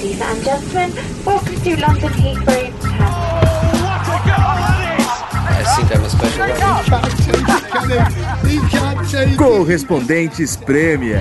[0.00, 0.90] Ladies and gentlemen,
[1.26, 2.72] welcome to London Heathrow.
[5.44, 6.46] I think I'm a special
[9.36, 11.20] Correspondentes Premier.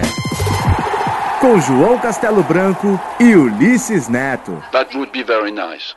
[1.41, 4.63] Com João Castelo Branco e Ulisses Neto.
[4.71, 5.93] That would be very nice.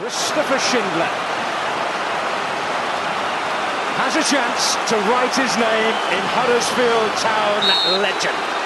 [0.00, 1.06] Christopher Schindler
[3.94, 7.62] has a chance to write his name in Huddersfield Town
[8.02, 8.58] legend.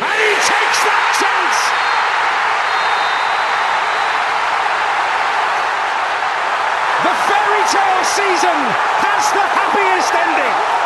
[0.00, 1.58] And he takes that chance!
[7.02, 7.14] The
[7.70, 8.58] tale season
[9.04, 10.77] has the happiest ending!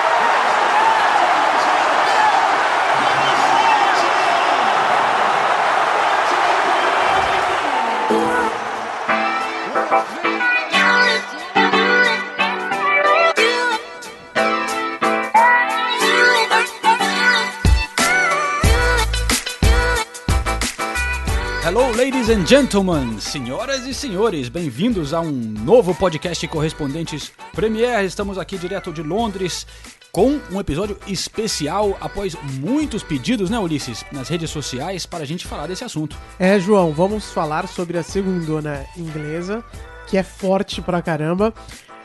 [22.23, 28.05] Ladies and gentlemen, senhoras e senhores, bem-vindos a um novo podcast Correspondentes Premier.
[28.05, 29.67] Estamos aqui direto de Londres
[30.13, 35.49] com um episódio especial após muitos pedidos, né, Ulisses, nas redes sociais para a gente
[35.49, 36.17] falar desse assunto.
[36.39, 39.65] É, João, vamos falar sobre a segundona inglesa,
[40.07, 41.53] que é forte pra caramba.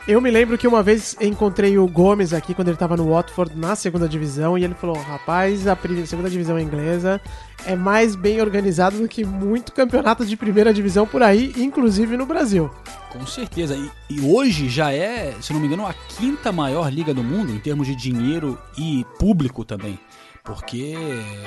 [0.08, 3.54] Eu me lembro que uma vez encontrei o Gomes aqui quando ele tava no Watford
[3.54, 7.20] na segunda divisão e ele falou: rapaz, a segunda divisão inglesa
[7.66, 12.24] é mais bem organizada do que muito campeonato de primeira divisão por aí, inclusive no
[12.24, 12.70] Brasil.
[13.10, 13.76] Com certeza.
[13.76, 17.52] E, e hoje já é, se não me engano, a quinta maior liga do mundo
[17.52, 20.00] em termos de dinheiro e público também.
[20.42, 20.94] Porque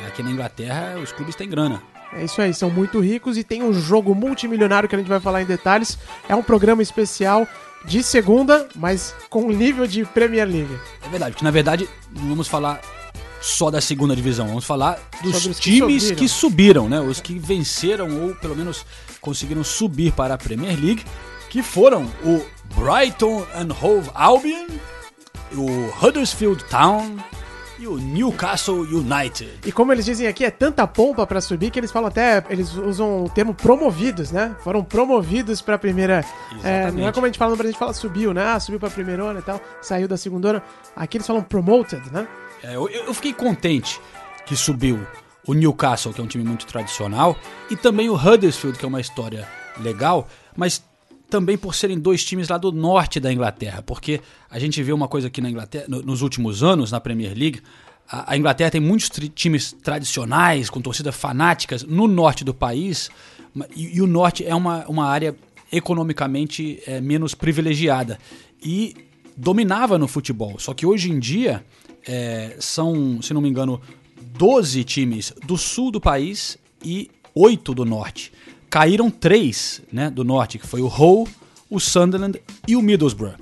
[0.07, 1.81] aqui na Inglaterra os clubes têm grana.
[2.13, 5.19] É isso aí, são muito ricos e tem um jogo multimilionário que a gente vai
[5.19, 5.97] falar em detalhes.
[6.29, 7.47] É um programa especial
[7.85, 10.77] de segunda, mas com nível de Premier League.
[11.05, 12.81] É verdade, porque na verdade não vamos falar
[13.41, 16.19] só da segunda divisão, vamos falar dos os que times subiram.
[16.19, 17.01] que subiram, né?
[17.01, 18.85] Os que venceram ou pelo menos
[19.19, 21.03] conseguiram subir para a Premier League,
[21.49, 24.67] que foram o Brighton and Hove Albion,
[25.53, 27.17] o Huddersfield Town
[27.81, 29.59] e o Newcastle United.
[29.65, 32.75] E como eles dizem aqui, é tanta pompa pra subir que eles falam até, eles
[32.75, 34.55] usam o termo promovidos, né?
[34.63, 36.23] Foram promovidos pra primeira.
[36.63, 38.45] É, não é como a gente fala no Brasil, a gente fala subiu, né?
[38.45, 40.61] Ah, subiu pra primeirona e tal, saiu da segundona.
[40.95, 42.27] Aqui eles falam promoted, né?
[42.63, 43.99] É, eu, eu fiquei contente
[44.45, 44.99] que subiu
[45.47, 47.35] o Newcastle, que é um time muito tradicional,
[47.67, 49.47] e também o Huddersfield, que é uma história
[49.79, 50.83] legal, mas
[51.31, 55.07] também por serem dois times lá do norte da Inglaterra, porque a gente vê uma
[55.07, 57.61] coisa aqui na Inglaterra, no- nos últimos anos, na Premier League,
[58.07, 63.09] a, a Inglaterra tem muitos tri- times tradicionais, com torcidas fanáticas, no norte do país,
[63.75, 65.35] e, e o norte é uma, uma área
[65.71, 68.19] economicamente é, menos privilegiada.
[68.63, 68.95] E
[69.35, 70.59] dominava no futebol.
[70.59, 71.63] Só que hoje em dia
[72.05, 73.81] é, são, se não me engano,
[74.37, 78.31] 12 times do sul do país e 8 do norte.
[78.71, 81.27] Caíram três né, do norte, que foi o Hull,
[81.69, 83.35] o Sunderland e o Middlesbrough.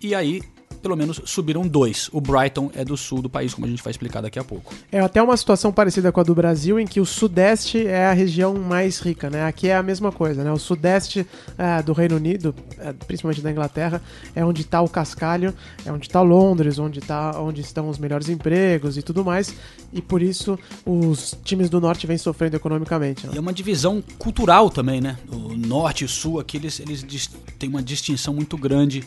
[0.00, 0.40] E aí,
[0.82, 2.08] pelo menos, subiram dois.
[2.12, 4.74] O Brighton é do sul do país, como a gente vai explicar daqui a pouco.
[4.90, 8.12] É até uma situação parecida com a do Brasil, em que o Sudeste é a
[8.12, 9.44] região mais rica, né?
[9.44, 10.52] Aqui é a mesma coisa, né?
[10.52, 14.00] O Sudeste é, do Reino Unido, é, principalmente da Inglaterra,
[14.34, 18.28] é onde está o cascalho, é onde está Londres, onde, tá, onde estão os melhores
[18.28, 19.54] empregos e tudo mais.
[19.92, 23.26] E por isso os times do Norte vêm sofrendo economicamente.
[23.26, 23.32] né?
[23.34, 25.16] E é uma divisão cultural também, né?
[25.30, 27.28] O norte e o sul aqui, eles, eles
[27.58, 29.04] têm uma distinção muito grande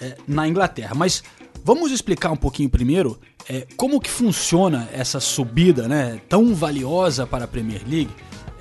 [0.00, 0.94] é, na Inglaterra.
[0.94, 1.22] Mas
[1.64, 3.18] vamos explicar um pouquinho primeiro
[3.48, 8.10] é, como que funciona essa subida né, tão valiosa para a Premier League.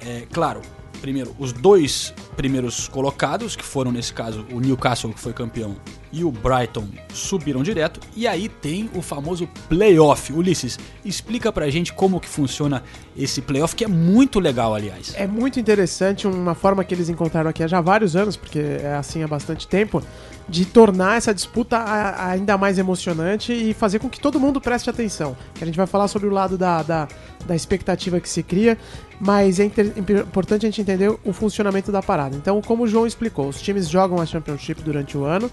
[0.06, 0.62] É, claro,
[1.02, 5.76] primeiro, os dois primeiros colocados, que foram nesse caso o Newcastle, que foi campeão,
[6.12, 8.00] e o Brighton subiram direto.
[8.16, 10.32] E aí tem o famoso playoff.
[10.32, 12.84] Ulisses, explica pra gente como que funciona
[13.18, 15.14] esse playoff, que é muito legal, aliás.
[15.16, 18.96] É muito interessante uma forma que eles encontraram aqui há já vários anos, porque é
[18.96, 20.02] assim há bastante tempo,
[20.48, 21.84] de tornar essa disputa
[22.18, 25.36] ainda mais emocionante e fazer com que todo mundo preste atenção.
[25.54, 27.08] Que a gente vai falar sobre o lado da, da,
[27.46, 28.78] da expectativa que se cria,
[29.20, 32.25] mas é inter- importante a gente entender o funcionamento da parada.
[32.34, 35.52] Então, como o João explicou, os times jogam a Championship durante o ano,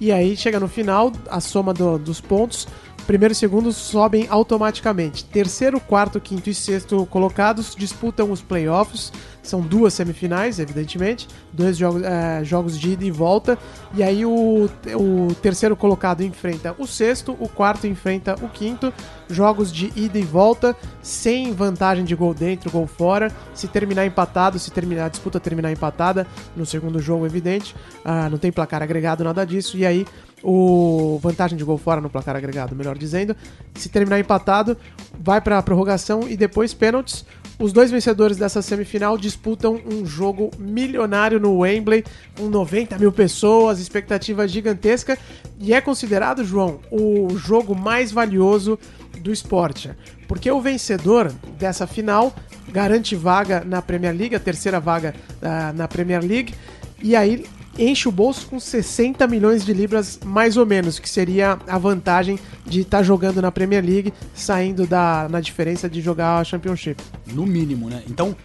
[0.00, 2.68] e aí chega no final, a soma do- dos pontos,
[3.06, 5.24] primeiro e segundo sobem automaticamente.
[5.24, 9.12] Terceiro, quarto, quinto e sexto colocados disputam os playoffs.
[9.44, 13.58] São duas semifinais, evidentemente, dois jogos, é, jogos de ida e volta.
[13.94, 18.92] E aí o, o terceiro colocado enfrenta o sexto, o quarto enfrenta o quinto.
[19.28, 23.30] Jogos de ida e volta, sem vantagem de gol dentro, gol fora.
[23.54, 26.26] Se terminar empatado, se terminar a disputa terminar empatada,
[26.56, 29.76] no segundo jogo, evidente, ah, não tem placar agregado, nada disso.
[29.76, 30.06] E aí
[30.42, 33.34] o vantagem de gol fora no placar agregado, melhor dizendo.
[33.74, 34.76] Se terminar empatado,
[35.18, 37.24] vai para a prorrogação e depois pênaltis.
[37.58, 42.04] Os dois vencedores dessa semifinal disputam um jogo milionário no Wembley,
[42.36, 45.16] com 90 mil pessoas, expectativa gigantesca,
[45.60, 48.78] e é considerado, João, o jogo mais valioso
[49.20, 49.90] do esporte.
[50.26, 52.34] Porque o vencedor dessa final
[52.72, 56.54] garante vaga na Premier League, a terceira vaga uh, na Premier League,
[57.00, 57.44] e aí
[57.78, 62.38] enche o bolso com 60 milhões de libras, mais ou menos, que seria a vantagem
[62.64, 67.02] de estar tá jogando na Premier League, saindo da na diferença de jogar a Championship.
[67.32, 68.02] No mínimo, né?
[68.08, 68.36] Então,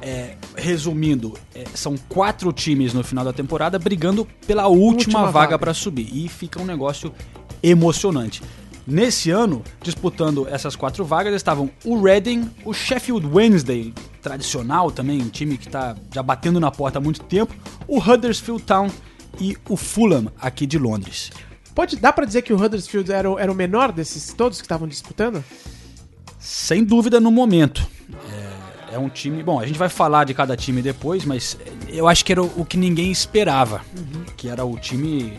[0.00, 5.32] é, resumindo, é, são quatro times no final da temporada brigando pela última, última vaga,
[5.32, 5.58] vaga.
[5.58, 6.08] para subir.
[6.12, 7.12] E fica um negócio
[7.62, 8.42] emocionante.
[8.84, 15.28] Nesse ano, disputando essas quatro vagas, estavam o Reading, o Sheffield Wednesday, tradicional também, um
[15.28, 17.54] time que está já batendo na porta há muito tempo,
[17.86, 18.88] o Huddersfield Town
[19.40, 21.30] e o Fulham, aqui de Londres.
[21.74, 24.64] Pode, dá para dizer que o Huddersfield era, o, era o menor desses todos que
[24.64, 25.42] estavam disputando?
[26.38, 27.86] Sem dúvida no momento.
[28.90, 29.42] É, é, um time.
[29.42, 31.56] Bom, a gente vai falar de cada time depois, mas
[31.88, 33.80] eu acho que era o, o que ninguém esperava.
[33.96, 34.24] Uhum.
[34.36, 35.38] Que era o time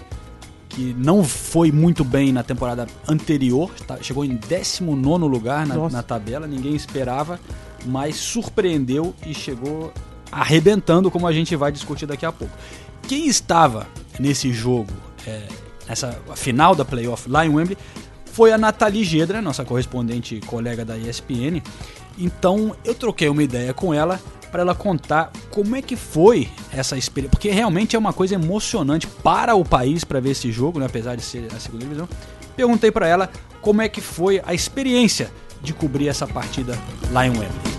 [0.74, 6.02] que não foi muito bem na temporada anterior, tá, chegou em 19 lugar na, na,
[6.02, 7.40] tabela, ninguém esperava,
[7.86, 9.94] mas surpreendeu e chegou
[10.32, 12.56] arrebentando, como a gente vai discutir daqui a pouco.
[13.08, 13.88] Quem estava
[14.20, 14.92] nesse jogo,
[15.28, 15.48] é,
[15.88, 17.78] nessa final da playoff lá em Wembley,
[18.26, 21.62] foi a Nathalie Gedra, nossa correspondente colega da ESPN.
[22.18, 24.20] Então eu troquei uma ideia com ela
[24.52, 29.08] para ela contar como é que foi essa experiência, porque realmente é uma coisa emocionante
[29.08, 32.08] para o país para ver esse jogo, né, apesar de ser a segunda divisão.
[32.56, 33.30] Perguntei para ela
[33.62, 35.32] como é que foi a experiência
[35.64, 36.78] de cobrir essa partida
[37.10, 37.74] lá em Wembley.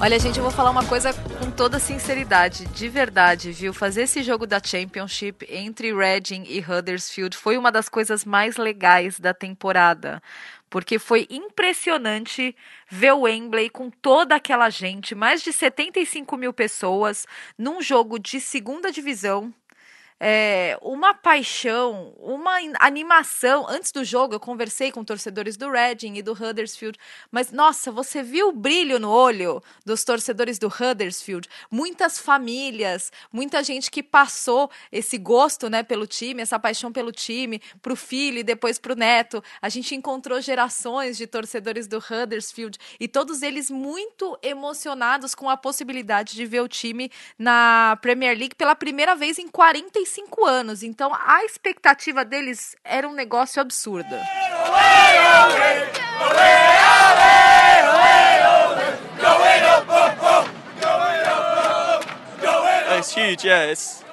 [0.00, 3.72] Olha, gente, eu vou falar uma coisa com toda sinceridade, de verdade, viu?
[3.72, 9.18] Fazer esse jogo da Championship entre Reading e Huddersfield foi uma das coisas mais legais
[9.18, 10.22] da temporada.
[10.74, 12.52] Porque foi impressionante
[12.90, 18.40] ver o Wembley com toda aquela gente, mais de 75 mil pessoas, num jogo de
[18.40, 19.54] segunda divisão,
[20.26, 23.68] é, uma paixão, uma animação.
[23.68, 26.98] Antes do jogo, eu conversei com torcedores do Reading e do Huddersfield,
[27.30, 31.46] mas nossa, você viu o brilho no olho dos torcedores do Huddersfield?
[31.70, 37.60] Muitas famílias, muita gente que passou esse gosto, né, pelo time, essa paixão pelo time,
[37.82, 39.44] pro filho e depois pro neto.
[39.60, 45.56] A gente encontrou gerações de torcedores do Huddersfield e todos eles muito emocionados com a
[45.58, 50.82] possibilidade de ver o time na Premier League pela primeira vez em 45 35 anos.
[50.82, 54.14] Então a expectativa deles era um negócio absurdo.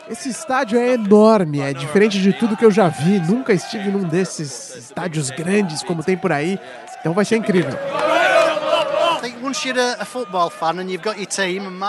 [0.09, 3.19] Esse estádio é enorme, é diferente de tudo que eu já vi.
[3.19, 6.59] Nunca estive num desses estádios grandes como tem por aí.
[6.99, 7.77] Então vai ser incrível.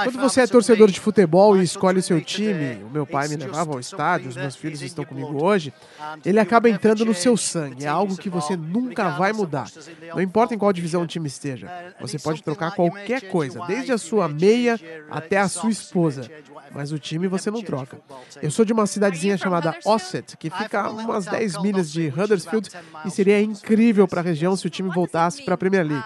[0.04, 3.72] Quando você é torcedor de futebol e escolhe seu time, o meu pai me levava
[3.72, 5.72] ao estádio, os meus filhos estão comigo hoje,
[6.24, 7.84] ele acaba entrando no seu sangue.
[7.84, 9.68] É algo que você nunca vai mudar.
[10.14, 11.70] Não importa em qual divisão o time esteja,
[12.00, 14.78] você pode trocar qualquer coisa, desde a sua meia
[15.10, 16.22] até a sua esposa.
[16.74, 17.98] mas o time você não troca.
[18.40, 22.70] Eu sou de uma cidadezinha chamada Osset, que fica a umas 10 milhas de Huddersfield,
[23.04, 26.04] e seria incrível para a região se o time voltasse para a Premier League.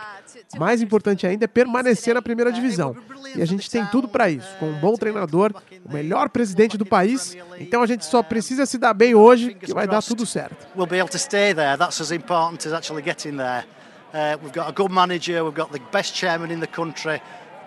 [0.59, 2.97] Mais importante ainda é permanecer na primeira divisão.
[3.35, 5.53] E a gente tem tudo para isso, com um bom treinador,
[5.85, 7.37] o melhor presidente do país.
[7.59, 10.67] Então a gente só precisa se dar bem hoje que vai dar tudo certo.
[10.77, 11.77] We'll be able to stay there.
[11.77, 13.65] That's as important as actually getting there.
[14.13, 17.21] Uh, we've got a good manager, we've got the best chairman in the country.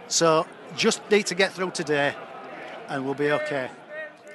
[0.07, 2.15] So just need to get through today
[2.89, 3.69] and we'll be okay.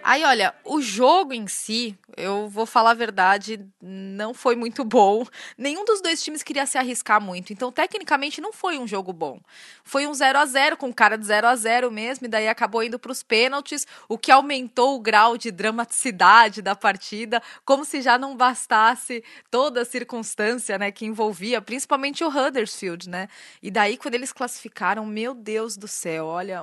[0.06, 5.24] Aí, olha, o jogo em si, eu vou falar a verdade, não foi muito bom.
[5.56, 7.54] Nenhum dos dois times queria se arriscar muito.
[7.54, 9.40] Então, tecnicamente, não foi um jogo bom.
[9.82, 12.82] Foi um 0 a 0 com cara de 0 a 0 mesmo, e daí acabou
[12.82, 18.02] indo para os pênaltis, o que aumentou o grau de dramaticidade da partida, como se
[18.02, 23.26] já não bastasse toda a circunstância né, que envolvia, principalmente o Huddersfield, né?
[23.62, 26.62] E daí, quando eles classificaram, meu Deus do céu, olha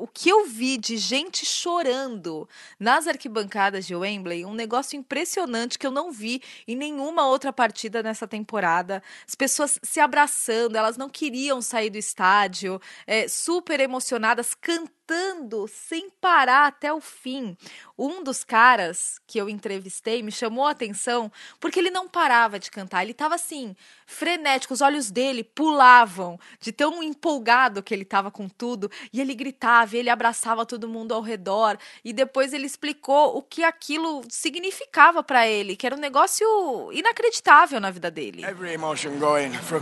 [0.00, 5.86] o que eu vi de gente chorando nas arquibancadas de Wembley, um negócio impressionante que
[5.86, 9.02] eu não vi em nenhuma outra partida nessa temporada.
[9.28, 15.66] As pessoas se abraçando, elas não queriam sair do estádio, é, super emocionadas, cantando cantando
[15.68, 17.56] sem parar até o fim.
[17.98, 22.70] Um dos caras que eu entrevistei me chamou a atenção porque ele não parava de
[22.70, 23.02] cantar.
[23.02, 23.74] Ele estava assim,
[24.06, 28.88] frenético, os olhos dele pulavam de tão empolgado que ele estava com tudo.
[29.12, 31.76] E ele gritava, e ele abraçava todo mundo ao redor.
[32.04, 36.46] E depois ele explicou o que aquilo significava para ele, que era um negócio
[36.92, 38.44] inacreditável na vida dele.
[38.44, 39.80] Every emotion going from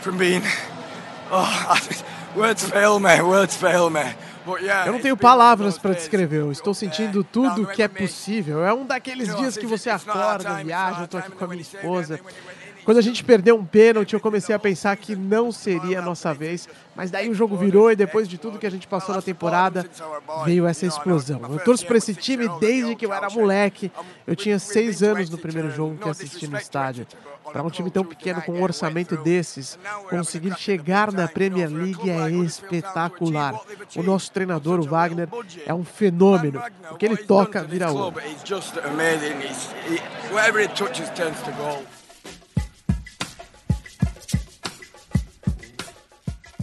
[0.00, 0.42] from being
[1.30, 1.78] oh
[2.36, 4.14] words fail me, words fail me.
[4.86, 5.82] Eu não tenho palavras days.
[5.94, 6.36] descrever.
[6.40, 7.28] Eu estou sentindo Yeah.
[7.32, 8.64] tudo Now, que é we- possível.
[8.64, 11.00] É um daqueles dias que você acorda, viaja.
[11.02, 12.20] Eu our aqui com a minha esposa.
[12.84, 16.34] Quando a gente perdeu um pênalti, eu comecei a pensar que não seria a nossa
[16.34, 16.68] vez.
[16.96, 19.86] Mas daí o jogo virou e depois de tudo que a gente passou na temporada,
[20.44, 21.40] veio essa explosão.
[21.48, 23.90] Eu torço pra esse time desde que eu era moleque.
[24.26, 27.06] Eu tinha seis anos no primeiro jogo que assisti no estádio.
[27.52, 32.30] Para um time tão pequeno com um orçamento desses, conseguir chegar na Premier League é
[32.30, 33.60] espetacular.
[33.96, 35.28] O nosso treinador, o Wagner,
[35.66, 36.62] é um fenômeno.
[36.90, 38.16] O que ele toca vira ouro.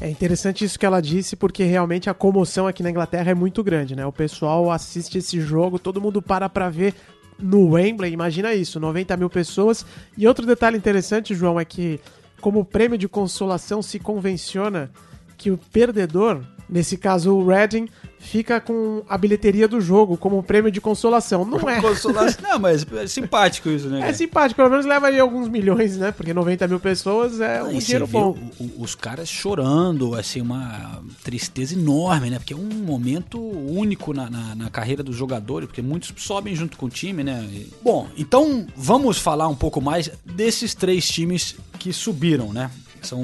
[0.01, 3.61] É interessante isso que ela disse, porque realmente a comoção aqui na Inglaterra é muito
[3.61, 4.05] grande, né?
[4.05, 6.95] O pessoal assiste esse jogo, todo mundo para pra ver
[7.37, 9.85] no Wembley, imagina isso, 90 mil pessoas.
[10.17, 11.99] E outro detalhe interessante, João, é que
[12.39, 14.89] como prêmio de consolação se convenciona
[15.37, 17.87] que o perdedor, nesse caso o Reading,
[18.19, 21.45] fica com a bilheteria do jogo como prêmio de consolação.
[21.45, 21.81] Não é.
[21.81, 22.41] Consolação.
[22.43, 24.07] Não, mas é simpático isso, né?
[24.09, 26.11] É simpático, pelo menos leva aí alguns milhões, né?
[26.11, 28.37] Porque 90 mil pessoas é um E você dinheiro bom.
[28.77, 32.37] os caras chorando, assim, uma tristeza enorme, né?
[32.39, 36.77] Porque é um momento único na, na, na carreira dos jogadores, porque muitos sobem junto
[36.77, 37.47] com o time, né?
[37.51, 42.69] E- Bom, então vamos falar um pouco mais desses três times que subiram, né?
[43.01, 43.23] São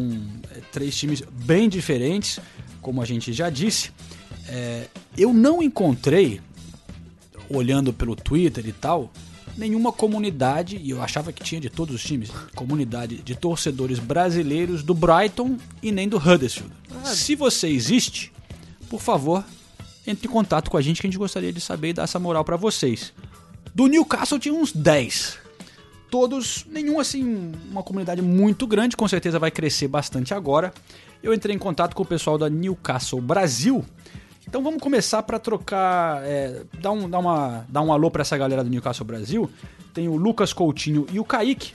[0.56, 2.40] é, três times bem diferentes,
[2.86, 3.90] como a gente já disse.
[4.48, 4.86] É,
[5.18, 6.40] eu não encontrei
[7.50, 9.12] olhando pelo Twitter e tal,
[9.58, 14.84] nenhuma comunidade, e eu achava que tinha de todos os times, comunidade de torcedores brasileiros
[14.84, 16.72] do Brighton e nem do Huddersfield.
[17.06, 18.32] Se você existe,
[18.88, 19.44] por favor,
[20.06, 22.20] entre em contato com a gente que a gente gostaria de saber e dar essa
[22.20, 23.12] moral pra vocês.
[23.74, 25.40] Do Newcastle tinha uns 10.
[26.12, 30.72] Todos, nenhum assim, uma comunidade muito grande, com certeza vai crescer bastante agora.
[31.26, 33.84] Eu entrei em contato com o pessoal da Newcastle Brasil.
[34.48, 38.38] Então vamos começar para trocar, é, dar, um, dar, uma, dar um alô para essa
[38.38, 39.50] galera do Newcastle Brasil.
[39.92, 41.74] Tem o Lucas Coutinho e o Kaique.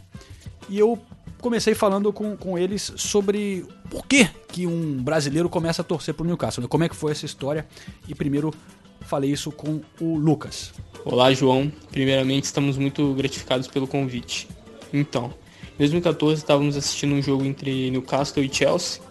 [0.68, 0.96] E eu
[1.40, 6.24] comecei falando com, com eles sobre por que, que um brasileiro começa a torcer pro
[6.24, 6.62] Newcastle.
[6.62, 6.68] né?
[6.68, 7.66] Como é que foi essa história.
[8.06, 8.54] E primeiro
[9.00, 10.72] falei isso com o Lucas.
[11.04, 11.72] Olá, João.
[11.90, 14.46] Primeiramente, estamos muito gratificados pelo convite.
[14.92, 15.34] Então,
[15.74, 19.09] em 2014 estávamos assistindo um jogo entre Newcastle e Chelsea,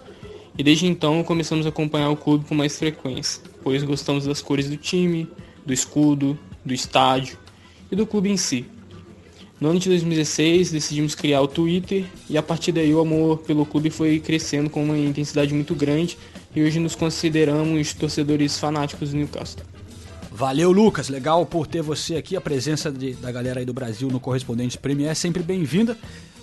[0.60, 4.70] e desde então começamos a acompanhar o clube com mais frequência, pois gostamos das cores
[4.70, 5.26] do time,
[5.66, 7.38] do escudo, do estádio
[7.90, 8.66] e do clube em si.
[9.60, 13.66] No ano de 2016 decidimos criar o Twitter e a partir daí o amor pelo
[13.66, 16.18] clube foi crescendo com uma intensidade muito grande
[16.54, 19.64] e hoje nos consideramos torcedores fanáticos do Newcastle.
[20.32, 21.10] Valeu, Lucas.
[21.10, 22.36] Legal por ter você aqui.
[22.36, 25.98] A presença de- da galera aí do Brasil no Correspondentes Premier é sempre bem-vinda.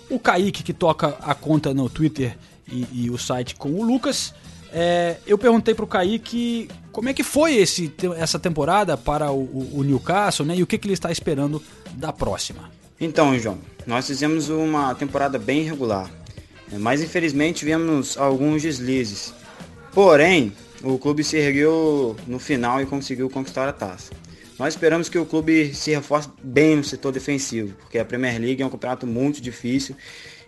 [0.08, 2.36] O Kaique, que toca a conta no Twitter
[2.70, 4.32] e, e o site com o Lucas.
[4.72, 9.70] É, eu perguntei pro Kaique como é que foi esse, essa temporada para o, o-
[9.78, 11.62] o Newcastle né, e o que, que ele está esperando
[11.94, 12.70] da próxima.
[13.00, 16.10] Então, João, nós fizemos uma temporada bem regular,
[16.70, 19.32] né, mas infelizmente tivemos alguns deslizes.
[19.92, 24.12] Porém, o clube se ergueu no final e conseguiu conquistar a taça.
[24.58, 28.62] Nós esperamos que o clube se reforce bem no setor defensivo, porque a Premier League
[28.62, 29.94] é um campeonato muito difícil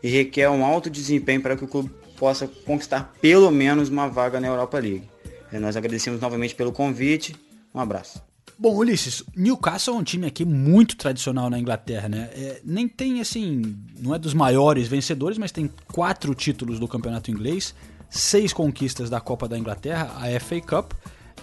[0.02, 4.40] e requer um alto desempenho para que o clube possa conquistar pelo menos uma vaga
[4.40, 5.08] na Europa League.
[5.52, 7.36] Eh, Nós agradecemos novamente pelo convite.
[7.74, 8.22] Um abraço.
[8.58, 12.28] Bom, Ulisses, Newcastle é um time aqui muito tradicional na Inglaterra, né?
[12.32, 17.30] É, nem tem, assim, não é dos maiores vencedores, mas tem quatro títulos do campeonato
[17.30, 17.72] inglês,
[18.10, 20.92] seis conquistas da Copa da Inglaterra, a FA Cup.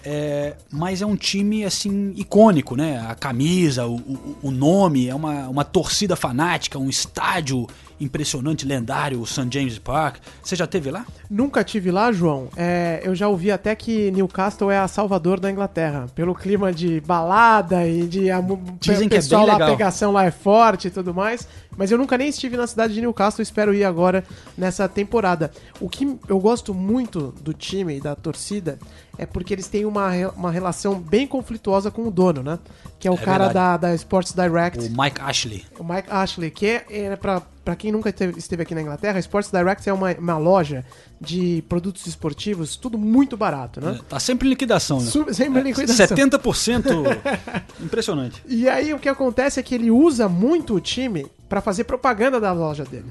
[0.06, 3.04] É, mas é um time, assim, icônico, né?
[3.10, 7.68] A camisa, o, o, o nome, é uma, uma torcida fanática, um estádio
[8.00, 9.48] impressionante, lendário, o St.
[9.50, 10.18] James Park.
[10.44, 11.06] Você já teve lá?
[11.30, 12.50] Nunca tive lá, João.
[12.56, 16.08] É, eu já ouvi até que Newcastle é a Salvador da Inglaterra.
[16.14, 18.42] Pelo clima de balada e de a,
[18.80, 21.48] Dizem que é pessoal bem lá, a pegação lá é forte e tudo mais.
[21.78, 24.24] Mas eu nunca nem estive na cidade de Newcastle, espero ir agora
[24.58, 25.52] nessa temporada.
[25.80, 28.80] O que eu gosto muito do time e da torcida
[29.17, 32.60] é porque eles têm uma, uma relação bem conflituosa com o dono, né?
[33.00, 33.81] Que é o É cara verdade.
[33.81, 34.79] da, da Sports Direct.
[34.79, 35.63] O Mike Ashley.
[35.79, 39.19] O Mike Ashley, que é, é para pra quem nunca esteve, aqui na Inglaterra, a
[39.19, 40.86] Sports Direct é uma, uma loja
[41.19, 44.00] de produtos esportivos, tudo muito barato, né?
[44.07, 45.05] Tá sempre em liquidação, né?
[45.10, 46.05] Su- sempre em liquidação.
[46.15, 46.84] 70%.
[47.81, 48.41] Impressionante.
[48.48, 52.39] E aí o que acontece é que ele usa muito o time pra fazer propaganda
[52.39, 53.05] da loja dele.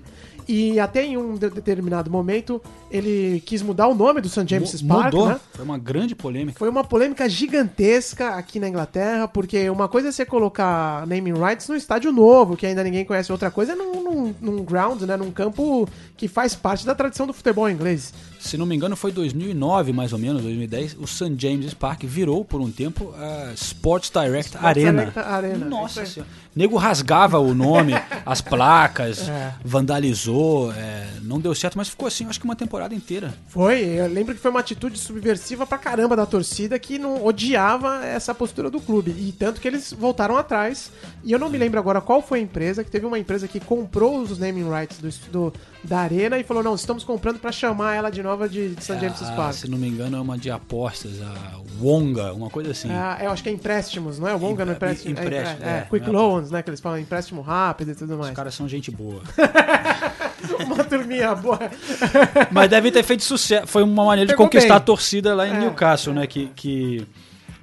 [0.47, 2.61] E até em um de- determinado momento
[2.91, 4.45] ele quis mudar o nome do St.
[4.47, 5.29] James's Park, Mudou.
[5.29, 5.41] né?
[5.53, 6.59] Foi uma grande polêmica.
[6.59, 11.69] Foi uma polêmica gigantesca aqui na Inglaterra, porque uma coisa é você colocar naming rights
[11.69, 15.17] num estádio novo, que ainda ninguém conhece, outra coisa é num, num, num ground, né,
[15.17, 18.13] num campo que faz parte da tradição do futebol inglês.
[18.45, 20.97] Se não me engano, foi 2009, mais ou menos, 2010.
[21.01, 21.35] O St.
[21.39, 25.07] James's Park virou, por um tempo, a Sports Direct Sports Arena.
[25.07, 26.31] Direct Arena, Nossa senhora.
[26.55, 27.93] Nego rasgava o nome,
[28.25, 29.55] as placas, É.
[29.65, 30.73] vandalizou.
[30.73, 33.35] é, não deu certo, mas ficou assim, acho que uma temporada inteira.
[33.49, 38.05] Foi, eu lembro que foi uma atitude subversiva pra caramba da torcida que não odiava
[38.05, 39.11] essa postura do clube.
[39.19, 40.91] E tanto que eles voltaram atrás.
[41.25, 43.59] E eu não me lembro agora qual foi a empresa, que teve uma empresa que
[43.59, 47.95] comprou os naming rights do, do- da arena e falou: não, estamos comprando pra chamar
[47.95, 48.99] ela de nova de, de St.
[49.01, 49.55] James's Ah, Park.
[49.55, 52.89] se não me engano, é uma de apostas, a Wonga, uma coisa assim.
[52.91, 54.35] Ah, eu acho que é empréstimos, não é?
[54.35, 55.19] Wonga no Empre- empréstimo.
[55.19, 56.13] é, empréstimo, é, é, é, quick é.
[56.13, 56.63] loans, né?
[56.63, 58.35] Que eles falam empréstimo rápido e tudo Os mais.
[58.37, 59.23] caras são gente boa.
[60.67, 61.59] Uma turminha boa.
[62.51, 63.67] Mas deve ter feito sucesso.
[63.67, 64.77] Foi uma maneira de Pegou conquistar bem.
[64.77, 65.61] a torcida lá em É.
[65.61, 66.27] Newcastle, né?
[66.27, 67.07] Que, que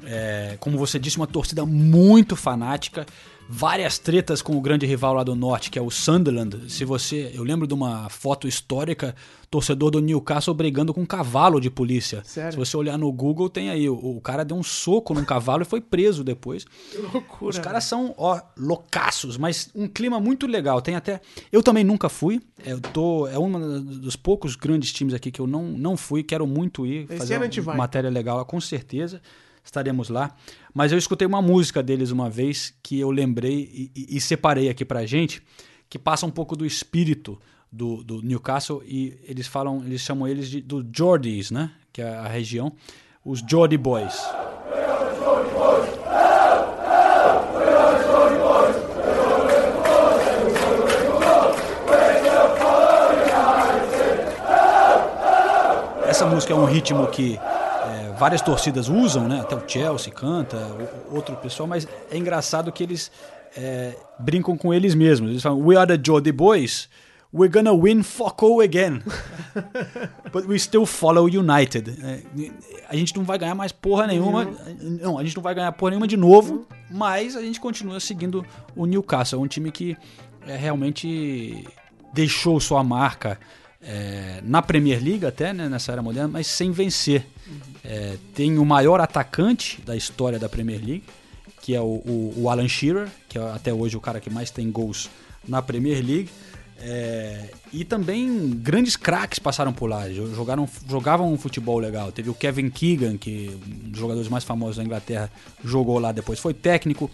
[0.05, 3.05] é, como você disse, uma torcida muito fanática.
[3.53, 6.71] Várias tretas com o grande rival lá do norte, que é o Sunderland.
[6.71, 7.31] Se você.
[7.33, 9.13] Eu lembro de uma foto histórica,
[9.49, 12.23] torcedor do Newcastle brigando com um cavalo de polícia.
[12.23, 12.53] Sério?
[12.53, 13.89] Se você olhar no Google, tem aí.
[13.89, 16.65] O, o cara deu um soco num cavalo e foi preso depois.
[16.91, 17.49] Que loucura.
[17.49, 20.81] Os caras são, ó, loucaços, mas um clima muito legal.
[20.81, 21.19] Tem até.
[21.51, 22.41] Eu também nunca fui.
[22.65, 23.27] Eu tô.
[23.27, 26.23] É um dos poucos grandes times aqui que eu não, não fui.
[26.23, 27.05] Quero muito ir.
[27.09, 27.75] Esse fazer uma vai.
[27.75, 29.21] matéria legal, com certeza.
[29.63, 30.35] Estaremos lá.
[30.73, 34.83] Mas eu escutei uma música deles uma vez que eu lembrei e, e- separei aqui
[34.83, 35.41] pra gente,
[35.89, 37.39] que passa um pouco do espírito
[37.71, 41.71] do, do Newcastle e eles falam, eles chamam eles de, do Geordies, né?
[41.93, 42.73] Que é a região.
[43.23, 44.19] Os Geordie Boys.
[56.07, 57.39] Essa música é um ritmo que
[58.21, 59.41] várias torcidas usam, né?
[59.41, 60.55] Até o Chelsea canta,
[61.11, 63.11] outro pessoal, mas é engraçado que eles
[63.57, 65.31] é, brincam com eles mesmos.
[65.31, 66.87] Eles falam, We are the Jody Boys,
[67.33, 69.01] we're gonna win Foco again.
[70.31, 71.89] But we still follow United.
[71.99, 72.21] É,
[72.87, 74.47] a gente não vai ganhar mais porra nenhuma.
[74.79, 78.45] Não, a gente não vai ganhar porra nenhuma de novo, mas a gente continua seguindo
[78.75, 79.39] o Newcastle.
[79.39, 79.97] É um time que
[80.45, 81.67] é, realmente
[82.13, 83.39] deixou sua marca
[83.81, 87.25] é, na Premier League até, né, nessa era moderna, mas sem vencer.
[87.83, 91.03] É, tem o maior atacante da história da Premier League,
[91.61, 94.49] que é o, o- o Alan Shearer, que é até hoje o cara que mais
[94.51, 95.09] tem gols
[95.47, 96.29] na Premier League.
[96.83, 102.11] É, e também grandes craques passaram por lá, jo- jogaram, jogavam um futebol legal.
[102.11, 103.51] Teve o Kevin Keegan, que
[103.85, 105.31] um dos jogadores mais famosos da Inglaterra,
[105.63, 107.09] jogou lá depois, foi técnico.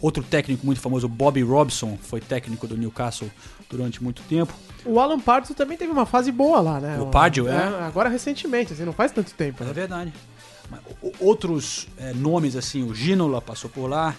[0.00, 3.28] Outro técnico muito famoso, Bobby Robson, foi técnico do Newcastle
[3.70, 4.52] durante muito tempo.
[4.84, 6.98] O Alan Pardew também teve uma fase boa lá, né?
[7.00, 7.56] O Pardew, é.
[7.84, 9.62] Agora recentemente, assim, não faz tanto tempo.
[9.62, 9.72] É Né?
[9.72, 10.12] verdade.
[10.70, 14.14] Mas o- Outros é, nomes, assim, o Ginola passou por lá.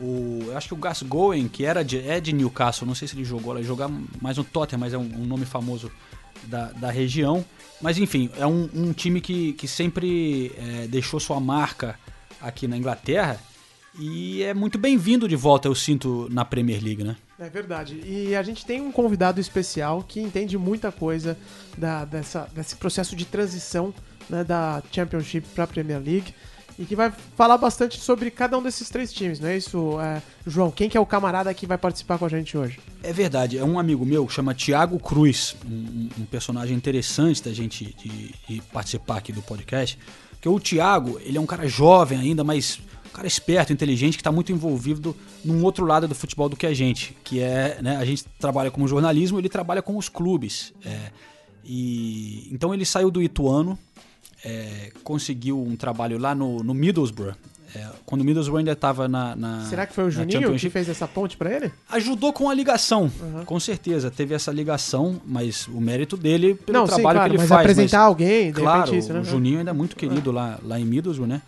[0.00, 3.14] O, eu acho que o Gascoigne, que era de, é de Newcastle, não sei se
[3.14, 5.90] ele jogou lá, ele jogava mais no Tottenham, mas é um, um nome famoso
[6.44, 7.44] da, da região.
[7.82, 11.98] Mas enfim, é um, um time que, que sempre é, deixou sua marca
[12.40, 13.38] aqui na Inglaterra
[13.98, 17.16] e é muito bem-vindo de volta, eu sinto, na Premier League, né?
[17.38, 18.00] É verdade.
[18.04, 21.36] E a gente tem um convidado especial que entende muita coisa
[21.76, 23.92] da, dessa, desse processo de transição
[24.28, 26.34] né, da Championship para a Premier League
[26.78, 30.22] e que vai falar bastante sobre cada um desses três times, não é isso, é,
[30.46, 30.70] João?
[30.70, 32.78] Quem que é o camarada que vai participar com a gente hoje?
[33.02, 37.52] É verdade, é um amigo meu que chama Tiago Cruz, um, um- personagem interessante da
[37.52, 39.98] gente de, de participar aqui do podcast.
[40.40, 44.22] Porque o Tiago, ele é um cara jovem ainda, mas um cara esperto, inteligente, que
[44.22, 47.98] está muito envolvido num outro lado do futebol do que a gente, que é, né,
[47.98, 50.72] a gente trabalha como jornalismo, ele trabalha com os clubes.
[50.82, 51.10] é,
[51.62, 53.78] e então ele saiu do Ituano,
[54.42, 57.36] é, conseguiu um trabalho lá no, no Middlesbrough.
[57.74, 59.64] É, quando o Middlesbrough ainda estava na, na.
[59.64, 61.70] Será que foi o Juninho que fez essa ponte para ele?
[61.90, 63.10] Ajudou com a ligação,
[63.46, 64.10] com certeza.
[64.10, 67.48] Teve essa ligação, mas o mérito dele pelo Não, sim, trabalho claro, que ele mas
[67.48, 67.60] faz.
[67.60, 69.20] apresentar alguém, de claro, isso, né?
[69.20, 71.42] o Juninho ainda é muito querido lá, lá em Middlesbrough, né?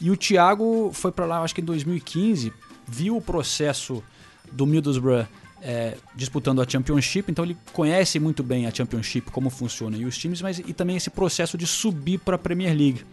[0.00, 2.52] E o Thiago foi pra lá, acho que em 2015,
[2.86, 4.02] viu o processo
[4.50, 5.26] do Middlesbrough
[5.62, 10.18] é, disputando a Championship, então ele conhece muito bem a Championship, como funciona e os
[10.18, 13.04] times, mas e também esse processo de subir para a Premier League.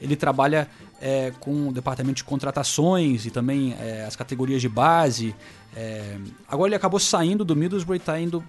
[0.00, 0.68] Ele trabalha
[1.00, 5.34] é, com o departamento de contratações e também é, as categorias de base.
[5.74, 6.16] É,
[6.48, 8.42] agora ele acabou saindo do Middlesbrough e está indo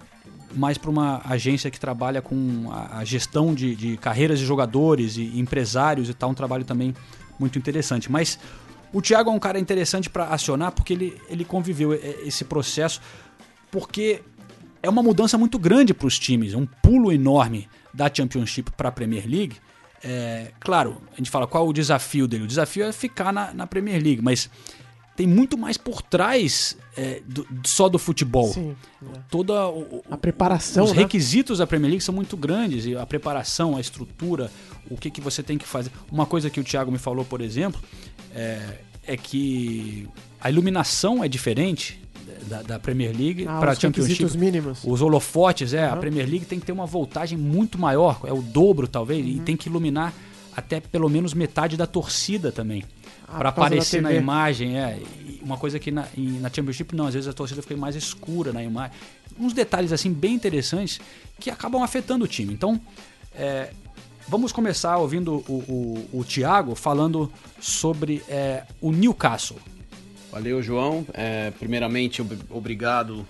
[0.54, 5.16] mais para uma agência que trabalha com a, a gestão de, de carreiras de jogadores
[5.16, 6.94] e empresários e tal, um trabalho também
[7.38, 8.10] muito interessante.
[8.10, 8.38] Mas
[8.92, 13.00] o Thiago é um cara interessante para acionar porque ele, ele conviveu é, esse processo,
[13.70, 14.20] porque
[14.82, 18.92] é uma mudança muito grande para os times, um pulo enorme da Championship para a
[18.92, 19.56] Premier League.
[20.02, 22.44] É, claro, a gente fala qual é o desafio dele.
[22.44, 24.48] O desafio é ficar na, na Premier League, mas
[25.16, 28.52] tem muito mais por trás é, do- só do futebol.
[28.52, 28.76] Sim.
[29.28, 30.98] Toda o- A preparação, os né?
[31.02, 34.48] requisitos da Premier League são muito grandes e a preparação, a estrutura,
[34.88, 35.90] o que, que você tem que fazer.
[36.12, 37.80] Uma coisa que o Thiago me falou, por exemplo,
[38.32, 40.08] é, é que
[40.40, 42.00] a iluminação é diferente
[42.48, 44.36] da, da Premier League Ah, para a os Championship.
[44.36, 44.80] mínimos.
[44.84, 46.00] Os holofotes, é, a Aham.
[46.00, 49.32] Premier League tem que ter uma voltagem muito maior, é o dobro talvez, Uhum.
[49.32, 50.12] e tem que iluminar
[50.56, 52.82] até pelo menos metade da torcida também.
[53.28, 54.98] Ah, para aparecer na imagem, é.
[55.42, 58.62] Uma coisa que na, na Championship não, às vezes a torcida fica mais escura na
[58.64, 58.96] imagem.
[59.38, 60.98] Uns detalhes assim bem interessantes
[61.38, 62.52] que acabam afetando o time.
[62.52, 62.80] Então,
[63.34, 63.70] é,
[64.26, 65.52] vamos começar ouvindo o,
[66.12, 67.30] o, o Thiago falando
[67.60, 69.58] sobre é, o Newcastle.
[70.30, 71.06] Valeu, João.
[71.14, 73.26] É, primeiramente, ob- obrigado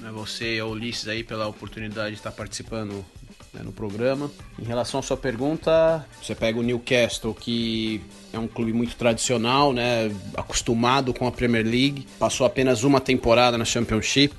[0.00, 3.04] né, você e ao Ulisses aí pela oportunidade de estar participando
[3.52, 4.30] né, no programa.
[4.58, 8.00] Em relação à sua pergunta, você pega o Newcastle, que
[8.32, 13.58] é um clube muito tradicional, né, acostumado com a Premier League, passou apenas uma temporada
[13.58, 14.34] na Championship,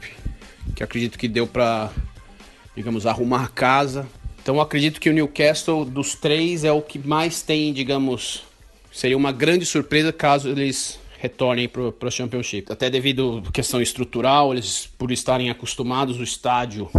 [0.76, 1.92] que acredito que deu para,
[2.76, 4.08] digamos, arrumar a casa.
[4.42, 8.44] Então, acredito que o Newcastle dos três é o que mais tem, digamos,
[8.92, 12.70] seria uma grande surpresa caso eles retornem para a Championship.
[12.70, 16.90] Até devido à questão estrutural, eles por estarem acostumados, o estádio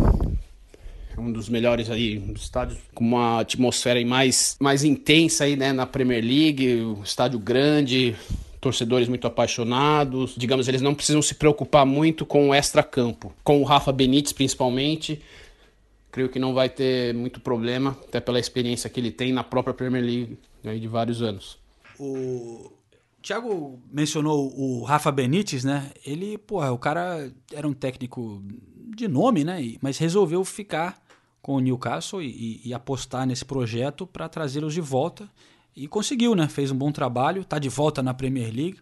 [1.14, 5.56] é um dos melhores aí, um dos estádios com uma atmosfera mais, mais intensa aí,
[5.56, 8.16] né, na Premier League, um estádio grande,
[8.62, 10.34] torcedores muito apaixonados.
[10.34, 13.30] Digamos, eles não precisam se preocupar muito com o extra-campo.
[13.44, 15.20] Com o Rafa Benítez, principalmente,
[16.10, 19.74] creio que não vai ter muito problema, até pela experiência que ele tem na própria
[19.74, 21.58] Premier League aí de vários anos.
[21.98, 22.72] O
[23.24, 25.90] Thiago mencionou o Rafa Benítez, né?
[26.04, 28.42] Ele, porra, o cara era um técnico
[28.94, 29.74] de nome, né?
[29.80, 31.02] Mas resolveu ficar
[31.40, 35.28] com o Newcastle e, e- apostar nesse projeto para trazê-los de volta.
[35.74, 36.48] E conseguiu, né?
[36.48, 38.76] Fez um bom trabalho, tá de volta na Premier League.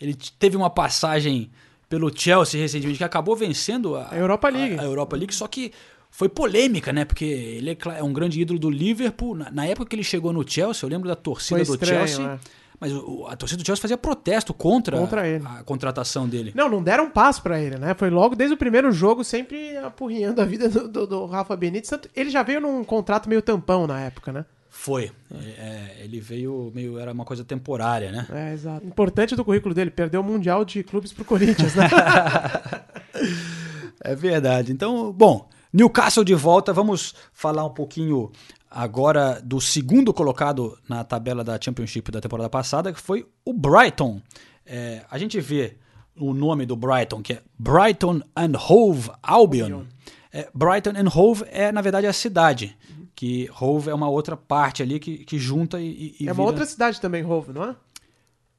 [0.00, 1.50] Ele teve uma passagem
[1.88, 4.76] pelo Chelsea recentemente que acabou vencendo a, A Europa League.
[4.76, 5.72] a- a Europa League, só que
[6.10, 7.04] foi polêmica, né?
[7.04, 9.34] Porque ele é, é um grande ídolo do Liverpool.
[9.36, 12.06] Na, na época que ele chegou no Chelsea, eu lembro da torcida Foi do estranho,
[12.08, 12.24] Chelsea.
[12.56, 12.59] é.
[12.80, 15.44] Mas o- a torcida do Chelsea fazia protesto contra, Contra ele.
[15.46, 16.50] a contratação dele.
[16.54, 17.92] Não, não deram passo pra ele, né?
[17.94, 21.90] Foi logo desde o primeiro jogo, sempre apurrinhando a vida do, do- do Rafa Benítez.
[22.16, 24.46] Ele já veio num contrato meio tampão na época, né?
[24.70, 25.10] Foi.
[25.58, 26.98] É, ele veio meio.
[26.98, 28.26] Era uma coisa temporária, né?
[28.32, 28.86] É, exato.
[28.86, 31.86] Importante do currículo dele, perdeu o Mundial de Clubes pro Corinthians, né?
[34.02, 34.72] É verdade.
[34.72, 36.72] Então, bom, Newcastle de volta.
[36.72, 38.30] Vamos falar um pouquinho
[38.70, 44.20] agora do segundo colocado na tabela da Championship da temporada passada, que foi o Brighton.
[44.64, 45.76] É, a gente vê
[46.16, 49.82] o nome do Brighton, que é Brighton and Hove Albion.
[50.32, 52.76] É, Brighton and Hove é, na verdade, a cidade.
[53.14, 56.46] Que Hove é uma outra parte ali que, que junta e, e é uma vira-
[56.46, 57.76] outra cidade também, Hove, não é?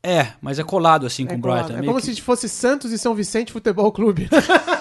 [0.04, 1.66] É, mas é colado assim com É, o colado.
[1.68, 1.84] Brighton.
[1.84, 4.28] é como que- se fosse Santos e São Vicente Futebol Clube.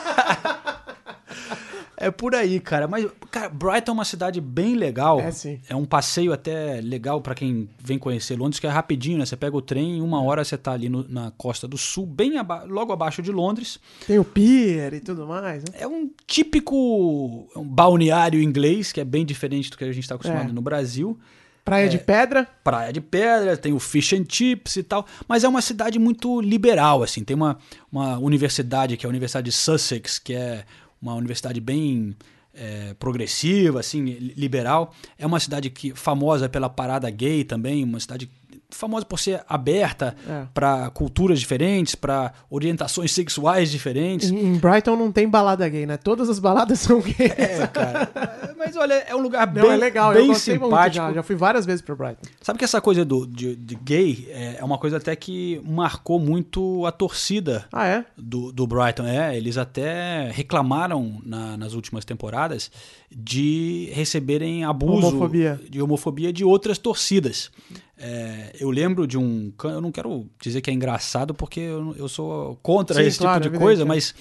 [2.01, 2.89] É por aí, cara.
[2.89, 5.21] Mas, cara, Brighton é uma cidade bem legal.
[5.21, 5.61] É, sim.
[5.69, 9.27] É um passeio até legal pra quem vem conhecer Londres, que é rapidinho, né?
[9.27, 12.07] Você pega o trem, em uma hora você tá ali no- na costa do sul,
[12.07, 13.79] bem aba- logo abaixo de Londres.
[14.07, 15.75] Tem o Pier e tudo mais, né?
[15.75, 20.15] É um típico um balneário inglês, que é bem diferente do que a gente está
[20.15, 20.53] acostumado É.
[20.53, 21.19] no Brasil.
[21.63, 22.49] Praia de Pedra.
[22.65, 26.41] Praia de Pedra, tem o Fish and Chips e tal, mas é uma cidade muito
[26.41, 27.23] liberal, assim.
[27.23, 27.59] Tem uma,
[27.93, 30.65] uma universidade, que é a Universidade de Sussex, que é
[31.01, 32.17] uma universidade bem
[32.53, 34.95] é, progressiva, assim, li- liberal.
[35.19, 38.31] É uma cidade que famosa pela parada gay também, uma cidade
[38.77, 40.43] famosa por ser aberta É.
[40.55, 44.31] para culturas diferentes, para orientações sexuais diferentes.
[44.31, 45.97] Em, Brighton não tem balada gay, né?
[45.97, 47.19] Todas as baladas são gays.
[47.39, 48.11] É, cara.
[48.59, 51.07] Mas olha, é um lugar Não, bem, é legal, bem eu gostei muito simpático.
[51.07, 51.13] já.
[51.13, 52.23] Já fui várias vezes pra Brighton.
[52.41, 56.19] Sabe que essa coisa do, de, de gay é, é uma coisa até que marcou
[56.21, 58.05] muito a torcida Ah, é?
[58.17, 59.05] do, do Brighton.
[59.07, 62.71] É, eles até reclamaram na- nas últimas temporadas
[63.15, 65.61] de receberem abuso Homofobia.
[65.69, 67.51] de homofobia de outras torcidas.
[67.99, 69.53] É, eu lembro de um.
[69.65, 73.43] Eu não quero dizer que é engraçado porque eu, eu sou contra Sim, esse claro,
[73.43, 73.85] tipo de coisa, é.
[73.85, 74.15] mas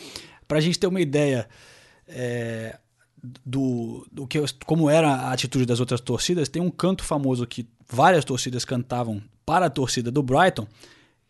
[0.50, 1.48] Pra gente ter uma ideia
[2.08, 2.80] é,
[3.46, 7.70] do, do que como era a atitude das outras torcidas, tem um canto famoso que
[7.88, 10.66] várias torcidas cantavam para a torcida do Brighton,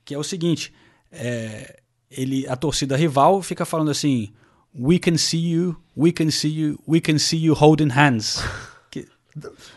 [0.05, 0.71] que é o seguinte:
[1.11, 4.31] é, ele, a torcida rival fica falando assim:
[4.73, 8.41] We can see you, we can see you, we can see you holding hands.
[8.91, 9.08] Que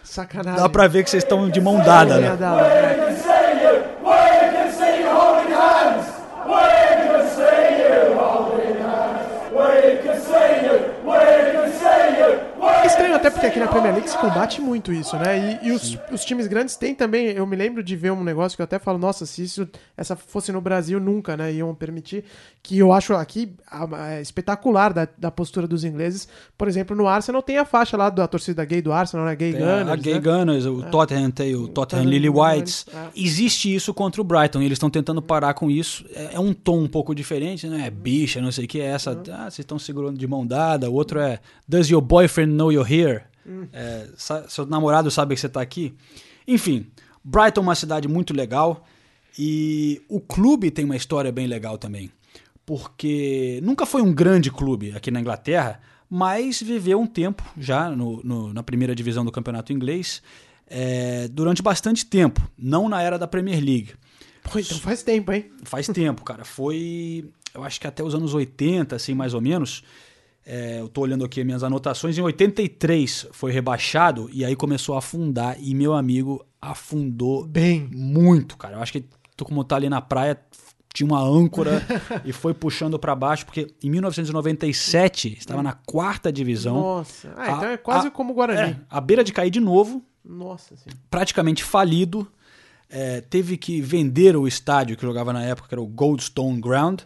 [0.02, 0.60] Sacanagem.
[0.62, 2.28] dá pra ver que vocês estão de mão dada, né?
[12.82, 15.60] É estranho até porque aqui na Premier League se combate muito isso, né?
[15.62, 17.26] E, e os, os times grandes têm também.
[17.26, 20.16] Eu me lembro de ver um negócio que eu até falo, nossa, se isso essa
[20.16, 21.52] fosse no Brasil, nunca, né?
[21.52, 22.24] Iam permitir.
[22.62, 26.26] Que eu acho aqui a- a- espetacular da, da postura dos ingleses.
[26.56, 29.36] Por exemplo, no Arsenal tem a faixa lá da torcida gay do Arsenal, né?
[29.36, 29.88] Gay Tem a- Gunners.
[29.90, 30.20] a Gay né?
[30.20, 32.86] Gunners, o Tottenham tem o Tottenham Lily Whites.
[32.94, 33.08] É.
[33.14, 36.04] Existe isso contra o Brighton, e eles estão tentando parar com isso.
[36.14, 37.86] É, é um tom um pouco diferente, né?
[37.86, 38.80] É bicha, não sei o que.
[38.80, 40.88] É essa, ah, vocês estão segurando de mão dada.
[40.90, 41.38] O outro é
[41.68, 43.22] Does your boyfriend know you're here?
[43.72, 45.94] É, sa- seu namorado sabe que você está aqui?
[46.46, 46.86] Enfim,
[47.24, 48.84] Brighton é uma cidade muito legal
[49.38, 52.10] e o clube tem uma história bem legal também.
[52.64, 58.20] Porque nunca foi um grande clube aqui na Inglaterra, mas viveu um tempo já no-
[58.22, 60.22] no- na primeira divisão do campeonato inglês
[60.74, 63.92] é, durante bastante tempo, não na era da Premier League.
[64.42, 65.50] Pô, então faz tempo, hein?
[65.64, 66.44] Faz tempo, cara.
[66.44, 69.84] Foi, eu acho que até os anos 80, assim, mais ou menos.
[70.44, 72.18] É, eu tô olhando aqui as minhas anotações.
[72.18, 75.56] Em 83 foi rebaixado e aí começou a afundar.
[75.60, 77.88] E meu amigo afundou Bem.
[77.92, 78.76] muito, cara.
[78.76, 79.04] Eu acho que
[79.36, 80.36] tô como tá ali na praia,
[80.92, 81.80] tinha uma âncora
[82.24, 86.74] e foi puxando para baixo, porque em 1997 estava na quarta divisão.
[86.74, 87.32] Nossa.
[87.36, 88.72] Ah, A- então é quase a- como o Guarani.
[88.72, 91.00] É, a beira de cair de novo, Nossa senhora.
[91.10, 92.26] praticamente falido.
[92.94, 97.00] É, teve que vender o estádio que jogava na época, que era o Goldstone Ground.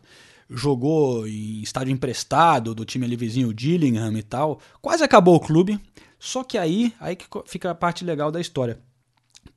[0.48, 4.60] Jogou em estádio emprestado do time ali vizinho, o Gillingham e tal.
[4.80, 5.78] Quase acabou o clube.
[6.18, 8.78] Só que aí, aí que fica a parte legal da história.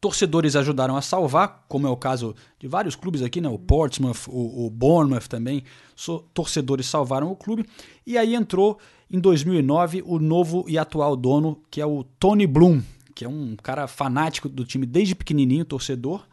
[0.02, 3.50] Torcedores ajudaram a salvar, como é o caso de vários clubes aqui, né?
[3.50, 5.64] O Portsmouth, o, o Bournemouth também.
[5.96, 7.66] So- torcedores salvaram o clube.
[8.08, 8.80] E aí entrou
[9.12, 12.82] em 2009 o novo e atual dono, que é o Tony Bloom,
[13.14, 16.26] que é um cara fanático do time desde pequenininho, torcedor.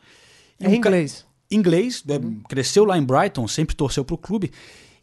[0.61, 1.26] E É um inglês.
[1.51, 4.51] Inglês, é, cresceu lá em Brighton, sempre torceu pro clube.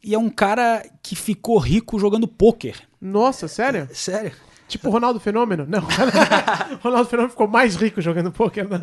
[0.03, 2.75] E é um cara que ficou rico jogando pôquer.
[2.99, 3.88] Nossa, sério?
[3.93, 4.32] Sério.
[4.67, 5.65] Tipo o Ronaldo Fenômeno?
[5.67, 5.79] Não.
[6.75, 8.67] o Ronaldo Fenômeno ficou mais rico jogando pôquer.
[8.67, 8.79] né?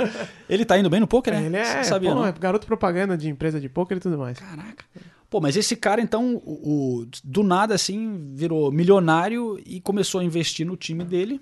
[0.49, 1.47] Ele tá indo bem no pôquer, né?
[1.47, 2.27] Ele é, sabia, pô, não?
[2.27, 4.39] é garoto propaganda de empresa de pôquer e tudo mais.
[4.39, 4.85] Caraca.
[5.29, 10.25] Pô, mas esse cara, então, o, o- do nada, assim, virou milionário e começou a
[10.25, 11.41] investir no time dele.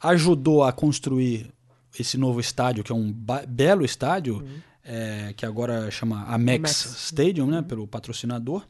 [0.00, 1.50] Ajudou a construir
[1.98, 3.12] esse novo estádio, que é um
[3.48, 4.44] belo estádio,
[4.88, 7.04] é, que agora chama Amex, Amex.
[7.06, 8.62] Stadium, né, pelo patrocinador.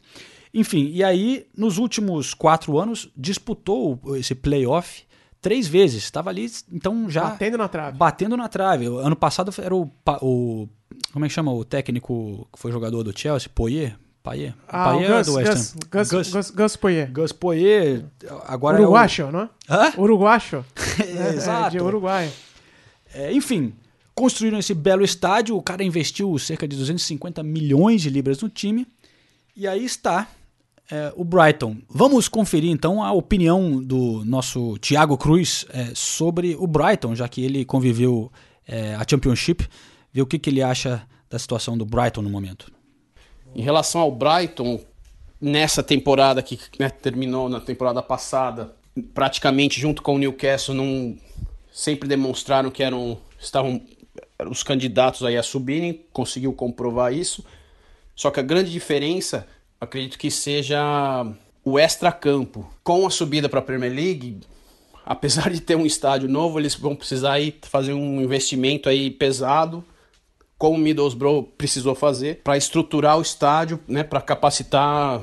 [0.53, 5.03] Enfim, e aí, nos últimos quatro anos, disputou esse playoff
[5.41, 6.03] três vezes.
[6.03, 7.97] Estava ali, então, já Batendo na trave.
[7.97, 8.85] batendo na trave.
[8.87, 9.89] Ano passado era o,
[10.21, 10.67] o-
[11.13, 13.49] Como é que chama o técnico que foi jogador do Chelsea?
[13.53, 13.95] Poirier?
[14.21, 14.53] Paier?
[14.67, 15.79] Ah, Paier Gus, do West Gus, Ham.
[15.91, 17.11] Gus, Gus, Gus, Gus Poirier.
[17.11, 18.05] Gus Poirier.
[18.47, 19.49] Agora Uruguacho, não é?
[19.69, 19.75] é o...
[19.79, 19.93] Hã?
[19.97, 20.65] Uruguacho.
[20.99, 21.71] É, exato.
[21.71, 22.29] de Uruguai.
[23.13, 23.73] É, enfim,
[24.19, 25.55] construíram esse belo estádio.
[25.55, 28.85] O cara investiu cerca de 250 milhões de libras no time.
[29.55, 30.27] E aí está
[30.91, 31.77] é, o Brighton.
[31.87, 37.41] Vamos conferir então a opinião do nosso Thiago Cruz é, sobre o Brighton, já que
[37.41, 38.29] ele conviveu
[38.67, 39.65] é, a Championship,
[40.11, 42.69] ver o que, que ele acha da situação do Brighton no momento.
[43.55, 44.81] Em relação ao Brighton,
[45.39, 48.75] nessa temporada que né, terminou na temporada passada,
[49.13, 51.15] praticamente junto com o Newcastle, não,
[51.71, 53.81] sempre demonstraram que eram estavam
[54.47, 57.43] os candidatos aí a subirem, conseguiu comprovar isso.
[58.15, 59.47] Só que a grande diferença,
[59.79, 61.25] acredito que seja
[61.63, 62.69] o extracampo.
[62.83, 64.41] Com a subida para a Premier League,
[65.05, 69.83] apesar de ter um estádio novo, eles vão precisar aí fazer um investimento aí pesado
[70.59, 75.21] como o Middlesbrough precisou fazer para estruturar o estádio, né, para capacitar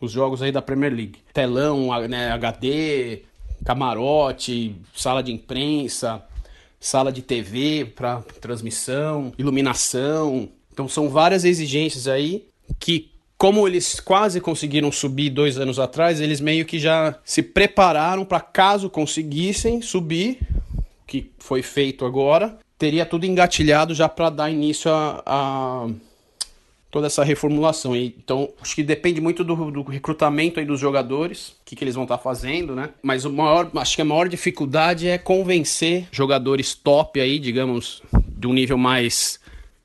[0.00, 1.20] os jogos aí da Premier League.
[1.32, 3.22] Telão, né, HD,
[3.64, 6.20] camarote, sala de imprensa,
[6.82, 10.48] sala de TV para transmissão, iluminação.
[10.72, 12.48] Então são várias exigências aí
[12.80, 18.24] que como eles quase conseguiram subir dois anos atrás, eles meio que já se prepararam
[18.24, 20.38] para caso conseguissem subir,
[21.06, 25.88] que foi feito agora, teria tudo engatilhado já para dar início a, a
[26.92, 27.96] toda essa reformulação.
[27.96, 31.94] Então, acho que depende muito do, do recrutamento aí dos jogadores, o que, que eles
[31.94, 32.90] vão estar fazendo, né?
[33.02, 38.46] Mas o maior, acho que a maior dificuldade é convencer jogadores top aí, digamos, de
[38.46, 39.40] um nível mais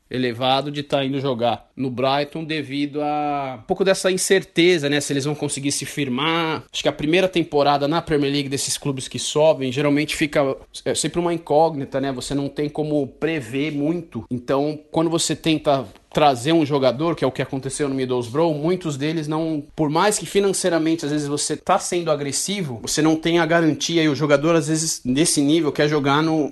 [0.10, 5.00] elevado de estar indo jogar no Brighton devido a um pouco dessa incerteza, né?
[5.02, 6.63] Se eles vão conseguir se firmar.
[6.72, 10.96] Acho que a primeira temporada na Premier League desses clubes que sobem geralmente fica é
[10.96, 12.12] sempre uma incógnita, né?
[12.12, 14.26] Você não tem como prever muito.
[14.32, 18.98] Então, quando você tenta trazer um jogador, que é o que aconteceu no Middlesbrough, muitos
[18.98, 23.38] deles não, por mais que financeiramente às vezes você tá sendo agressivo, você não tem
[23.38, 26.52] a garantia e o jogador às vezes nesse nível quer jogar no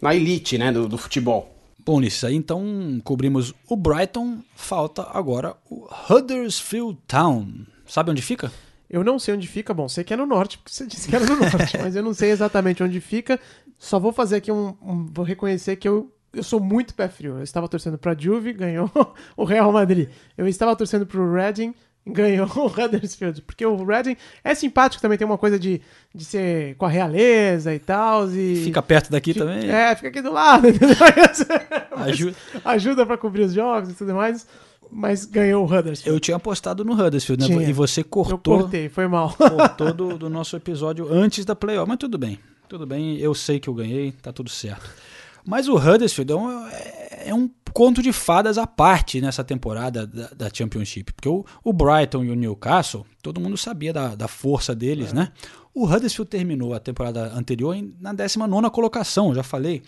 [0.00, 1.55] na elite, né, do, do futebol.
[1.86, 7.64] Bom, Ulisses, aí então cobrimos o Brighton, falta agora o Huddersfield Town.
[7.86, 8.50] Sabe onde fica?
[8.90, 11.14] Eu não sei onde fica, bom, sei que é no norte, porque você disse que
[11.14, 13.38] era no norte, mas eu não sei exatamente onde fica.
[13.78, 14.76] Só vou fazer aqui um.
[14.82, 17.36] um- vou reconhecer que eu, eu sou muito pé frio.
[17.36, 18.90] Eu estava torcendo pra Juve, ganhou
[19.36, 20.08] o Real Madrid.
[20.36, 21.72] Eu estava torcendo pro Reading,
[22.06, 23.42] ganhou o Huddersfield.
[23.42, 25.80] Porque o Reading é simpático também, tem uma coisa de,
[26.14, 28.30] de ser com a realeza e tal.
[28.30, 28.62] E...
[28.64, 29.68] Fica perto daqui Fica- também.
[29.68, 30.68] É, fica aqui do lado?
[31.96, 32.36] Ajuda.
[32.64, 34.46] Ajuda pra cobrir os jogos e tudo mais.
[34.88, 36.08] Mas ganhou o Huddersfield.
[36.14, 37.56] Eu tinha apostado no Huddersfield, né?
[37.56, 37.68] Tinha.
[37.68, 39.34] E você Eu cortou, cortei, foi mal.
[39.36, 41.88] cortou do, do nosso episódio antes da playoff.
[41.88, 42.38] Mas tudo bem.
[42.68, 44.88] Tudo bem, eu sei que eu ganhei, tá tudo certo.
[45.46, 46.66] Mas o Huddersfield é um,
[47.26, 51.12] é um conto de fadas à parte nessa temporada da, da Championship.
[51.12, 55.30] Porque o, o Brighton e o Newcastle, todo mundo sabia da, da força deles, né?
[55.74, 59.82] O Huddersfield terminou a temporada anterior em- na 19 colocação, já falei.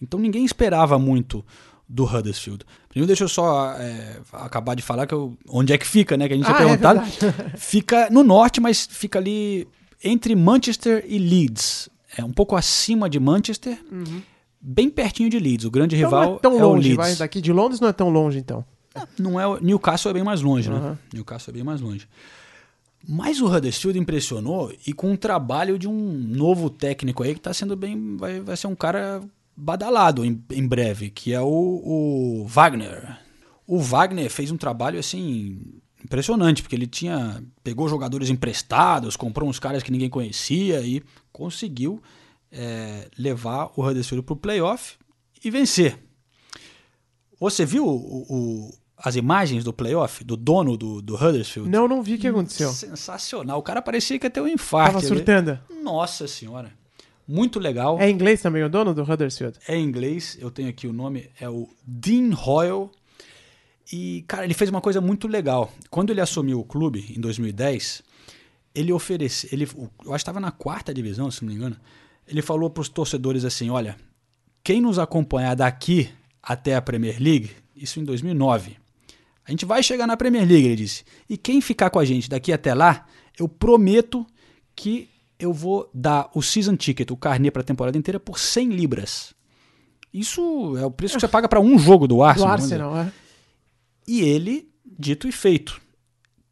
[0.00, 1.44] Então ninguém esperava muito
[1.88, 2.64] do Huddersfield.
[2.88, 6.28] Primeiro deixa eu só é, acabar de falar que eu- onde é que fica, né?
[6.28, 7.00] Que a gente Ah, tinha é perguntado.
[7.00, 7.56] verdade.
[7.58, 9.66] fica no norte, mas fica ali
[10.02, 11.88] entre Manchester e Leeds.
[12.16, 13.78] É um pouco acima de Manchester,
[14.62, 15.66] bem pertinho de Leeds.
[15.66, 16.96] O grande Então rival não é tão é o longe, Leeds.
[16.96, 17.16] vai.
[17.16, 18.64] Daqui de Londres não é tão longe, então.
[19.18, 20.76] Não é o Newcastle é bem mais longe, né?
[20.76, 20.98] Aham.
[21.12, 22.06] Newcastle é bem mais longe.
[23.08, 27.52] Mas o Huddersfield impressionou e com o trabalho de um novo técnico aí que está
[27.52, 29.20] sendo bem, vai, vai ser um cara
[29.56, 33.18] badalado em, em breve, que é o, o Wagner.
[33.66, 35.58] O Wagner fez um trabalho assim
[36.04, 42.00] impressionante, porque ele tinha pegou jogadores emprestados, comprou uns caras que ninguém conhecia e conseguiu
[42.52, 44.96] é, levar o Huddersfield para o playoff
[45.44, 45.98] e vencer.
[47.40, 51.68] Você viu o- o- as imagens do playoff do dono do, do Huddersfield?
[51.68, 52.70] Não, não vi o que aconteceu.
[52.70, 53.58] Sensacional.
[53.58, 54.92] O cara parecia que ia ter um infarto.
[54.94, 55.58] Tava surtando.
[55.82, 56.72] Nossa senhora.
[57.26, 57.98] Muito legal.
[58.00, 59.58] É inglês também o dono do Huddersfield?
[59.66, 62.90] É inglês, eu tenho aqui o nome, é o Dean Hoyle.
[63.92, 65.72] E, cara, ele fez uma coisa muito legal.
[65.90, 68.02] Quando ele assumiu o clube, em 2010,
[68.74, 69.50] ele ofereceu.
[69.52, 71.76] Ele, eu acho que estava na quarta divisão, se não me engano.
[72.32, 73.94] Ele falou para os torcedores assim: olha,
[74.64, 76.08] quem nos acompanhar daqui
[76.42, 78.78] até a Premier League, isso em 2009,
[79.44, 81.04] a gente vai chegar na Premier League, ele disse.
[81.28, 83.04] E quem ficar com a gente daqui até lá,
[83.38, 84.26] eu prometo
[84.74, 88.70] que eu vou dar o season ticket, o carnê para a temporada inteira, por 100
[88.70, 89.34] libras.
[90.12, 92.56] Isso é o preço que você paga para um jogo do Do Arsenal.
[92.56, 92.80] dizer.
[92.80, 93.12] Arsenal, é.
[94.08, 95.80] E ele, dito e feito,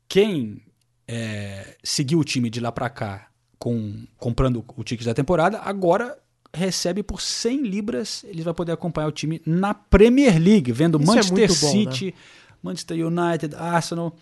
[0.06, 0.62] quem
[1.08, 3.29] é, seguiu o time de lá para cá
[3.60, 6.18] com, comprando o ticket da temporada, agora
[6.52, 11.12] recebe por 100 libras, ele vai poder acompanhar o time na Premier League, vendo Isso
[11.12, 12.14] é Manchester muito bom, City,
[12.62, 14.16] Manchester United, Arsenal.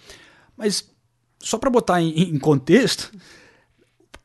[0.57, 0.91] Mas
[1.39, 3.13] só para botar em, em contexto,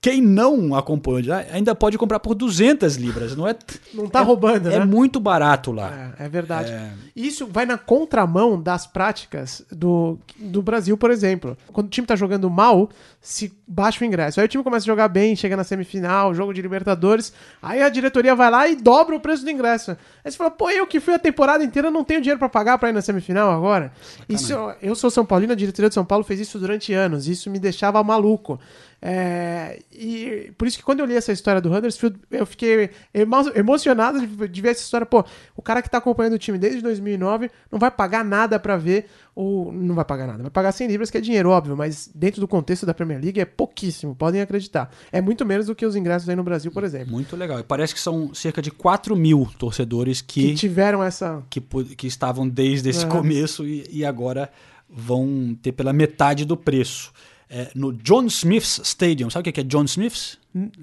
[0.03, 3.55] quem não acompanhou ainda pode comprar por 200 libras, não é?
[3.93, 4.83] Não tá é- roubando, É né?
[4.85, 6.13] muito barato lá.
[6.19, 6.73] É, é verdade.
[7.15, 11.57] Isso vai na contramão das práticas do, do Brasil, por exemplo.
[11.71, 12.89] Quando o time tá jogando mal,
[13.21, 14.41] se baixa o ingresso.
[14.41, 17.31] Aí o time começa a jogar bem, chega na semifinal, jogo de Libertadores.
[17.61, 19.91] Aí a diretoria vai lá e dobra o preço do ingresso.
[19.91, 22.77] Aí você fala, pô, eu que fui a temporada inteira não tenho dinheiro pra pagar
[22.77, 23.93] pra ir na semifinal agora.
[24.27, 27.25] Isso, eu sou São Paulino, a diretoria de São Paulo fez isso durante anos.
[27.25, 28.59] Isso me deixava maluco.
[29.05, 33.51] É, e por isso que quando eu li essa história do Huddersfield, eu fiquei emo-
[33.53, 35.05] emocionado de, de ver essa história.
[35.05, 35.25] Pô,
[35.57, 39.07] o cara que tá acompanhando o time desde 2009 não vai pagar nada pra ver,
[39.35, 42.39] ou não vai pagar nada, vai pagar 100 libras, que é dinheiro, óbvio, mas dentro
[42.39, 44.89] do contexto da Premier League é pouquíssimo, podem acreditar.
[45.11, 47.11] É muito menos do que os ingressos aí no Brasil, por exemplo.
[47.11, 47.59] Muito legal.
[47.59, 51.43] E parece que são cerca de 4 mil torcedores Que que, tiveram essa.
[51.49, 53.07] que, que estavam desde esse É.
[53.09, 54.49] começo e, e agora
[54.89, 57.11] vão ter pela metade do preço.
[57.49, 59.29] É, no John Smith's Stadium.
[59.29, 60.37] Sabe o que é John Smith's?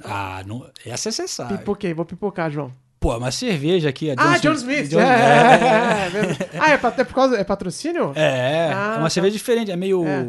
[0.05, 1.59] Ah, não, essa você sabe.
[1.59, 2.73] Pipoquei, vou pipocar, João.
[3.01, 4.11] Pô, uma cerveja aqui.
[4.11, 4.88] A ah, John Smith!
[4.90, 6.61] John- é, é, é, é.
[6.61, 7.37] Ah, é, pra- é por causa.
[7.37, 8.12] É patrocínio?
[8.14, 9.11] É, Ah, é uma tá.
[9.11, 10.23] cerveja diferente, é meio É.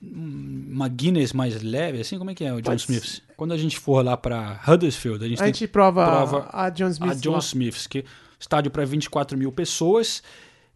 [0.00, 3.20] uma Guinness mais leve, assim, como é que é o John Pode Smith's?
[3.36, 6.88] Quando a gente for lá pra Huddersfield, a gente, A gente prova, prova a John
[6.88, 7.10] Smith.
[7.10, 7.38] a John lá.
[7.40, 8.04] Smith's, que
[8.38, 10.22] estádio para 24 mil pessoas.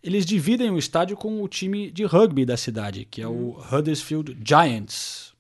[0.03, 4.37] Eles dividem o estádio com o time de rugby da cidade, que é o Huddersfield
[4.45, 5.33] Giants.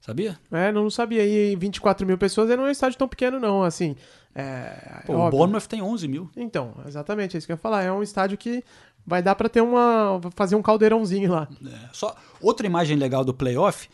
[0.00, 0.38] Sabia?
[0.50, 1.24] É, não sabia.
[1.24, 3.94] E 24 mil pessoas não é um estádio tão pequeno, não, assim.
[4.34, 5.38] É, Pô, é o óbvio.
[5.38, 6.28] Bournemouth tem 11 mil.
[6.36, 7.82] Então, exatamente, é isso que eu ia falar.
[7.84, 8.64] É um estádio que
[9.06, 10.20] vai dar pra ter uma.
[10.34, 11.48] fazer um caldeirãozinho lá.
[11.64, 13.88] É, só outra imagem legal do playoff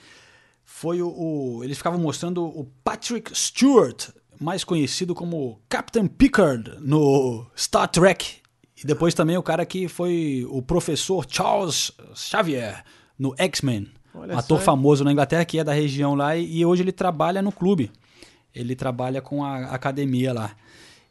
[0.65, 4.09] foi o, o- eles ficavam mostrando o Patrick Stewart,
[4.41, 8.37] mais conhecido como Captain Picard no Star Trek.
[8.83, 12.85] E depois também o cara que foi o professor Charles Xavier
[13.19, 13.89] no X-Men.
[14.15, 17.41] Olha ator só, famoso na Inglaterra que é da região lá e, hoje ele trabalha
[17.43, 17.91] no clube.
[18.55, 20.53] Ele trabalha com a academia lá.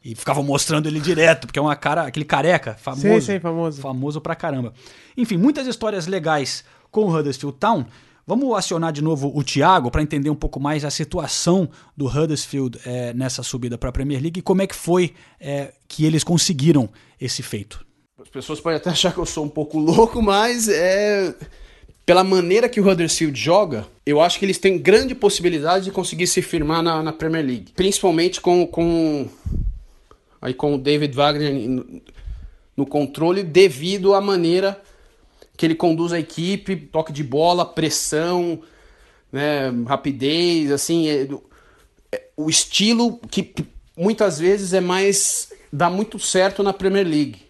[0.03, 3.01] E ficava mostrando ele direto, porque é uma cara, aquele careca famoso.
[3.01, 3.81] Sei, sei, famoso.
[3.81, 4.73] Famoso pra caramba.
[5.17, 7.85] Enfim, muitas histórias legais com o Huddersfield Town.
[8.27, 12.79] Vamos acionar de novo o Thiago para entender um pouco mais a situação do Huddersfield
[12.83, 16.23] eh, nessa subida para a Premier League e como é que foi eh, que eles
[16.23, 16.89] conseguiram
[17.21, 17.85] esse feito.
[18.19, 21.35] As pessoas podem até achar que eu sou um pouco louco, mas é.
[22.03, 26.27] Pela maneira que o Huddersfield joga, eu acho que eles têm grande possibilidade de conseguir
[26.27, 27.73] se firmar na, na Premier League.
[27.75, 29.27] Principalmente com, com,
[30.39, 31.53] aí com o David Wagner
[32.77, 34.79] no controle, devido à maneira
[35.57, 38.61] que ele conduz a equipe, toque de bola, pressão,
[39.31, 41.27] né, rapidez, assim, é,
[42.11, 43.53] é, o estilo que
[43.97, 47.41] muitas vezes é mais dá muito certo na Premier League,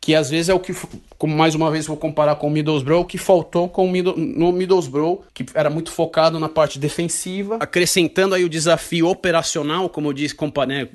[0.00, 0.72] que às vezes é o que,
[1.18, 5.24] como mais uma vez vou comparar com o Middlesbrough, que faltou com Middle, no Middlesbrough,
[5.34, 10.34] que era muito focado na parte defensiva, acrescentando aí o desafio operacional, como eu disse,
[10.34, 10.88] compa- né,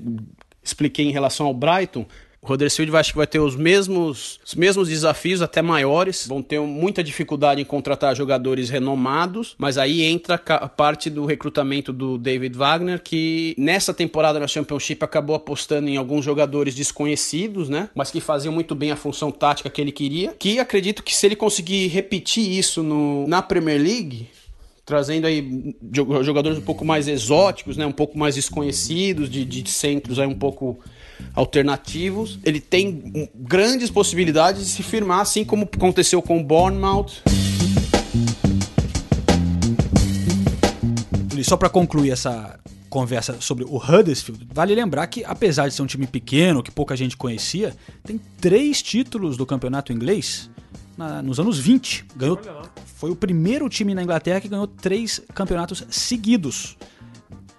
[0.63, 2.05] expliquei em relação ao Brighton.
[2.43, 6.25] O Huddersfield acho que vai ter os mesmos, os mesmos desafios, até maiores.
[6.27, 11.93] Vão ter muita dificuldade em contratar jogadores renomados, mas aí entra a parte do recrutamento
[11.93, 17.89] do David Wagner, que nessa temporada na Championship acabou apostando em alguns jogadores desconhecidos, né?
[17.93, 20.33] Mas que faziam muito bem a função tática que ele queria.
[20.39, 24.27] Que acredito que se ele conseguir repetir isso no, na Premier League,
[24.83, 29.69] trazendo aí jo- jogadores um pouco mais exóticos, né, um pouco mais desconhecidos, de, de
[29.69, 30.79] centros aí um pouco
[31.33, 32.39] alternativos.
[32.43, 37.21] Ele tem um, grandes possibilidades de se firmar, assim como aconteceu com o Bournemouth.
[41.37, 42.59] E só para concluir essa
[42.89, 46.95] conversa sobre o Huddersfield, vale lembrar que apesar de ser um time pequeno, que pouca
[46.95, 50.49] gente conhecia, tem três títulos do campeonato inglês
[50.97, 52.05] na- nos anos 20.
[52.15, 52.39] Ganhou,
[52.97, 56.77] foi o primeiro time na Inglaterra que ganhou três campeonatos seguidos,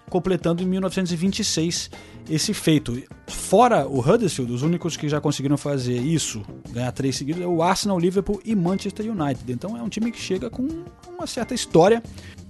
[0.09, 1.89] completando em 1926
[2.29, 3.01] esse feito.
[3.27, 7.61] Fora o Huddersfield, os únicos que já conseguiram fazer isso, ganhar três seguidos, é o
[7.61, 9.51] Arsenal, Liverpool e Manchester United.
[9.51, 10.67] Então é um time que chega com
[11.07, 12.01] uma certa história.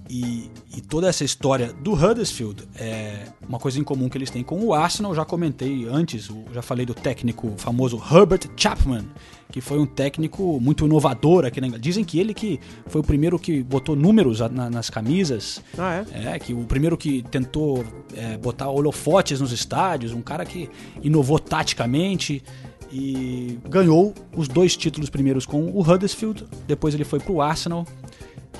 [0.08, 4.42] E, e toda essa história do Huddersfield é uma coisa em comum que eles têm
[4.42, 5.14] com o Arsenal.
[5.14, 9.06] Já comentei antes, o- já falei do técnico famoso Herbert Chapman,
[9.50, 11.82] que foi um técnico muito inovador aqui na Inglaterra.
[11.84, 15.62] Dizem que ele que foi o primeiro que botou números na- nas camisas.
[15.78, 17.82] Ah, É, que o primeiro que tentou
[18.14, 20.68] é, botar holofotes nos estádios, um cara que
[21.02, 22.42] inovou taticamente
[22.92, 27.86] e ganhou os dois títulos primeiros com o Huddersfield, depois ele foi pro Arsenal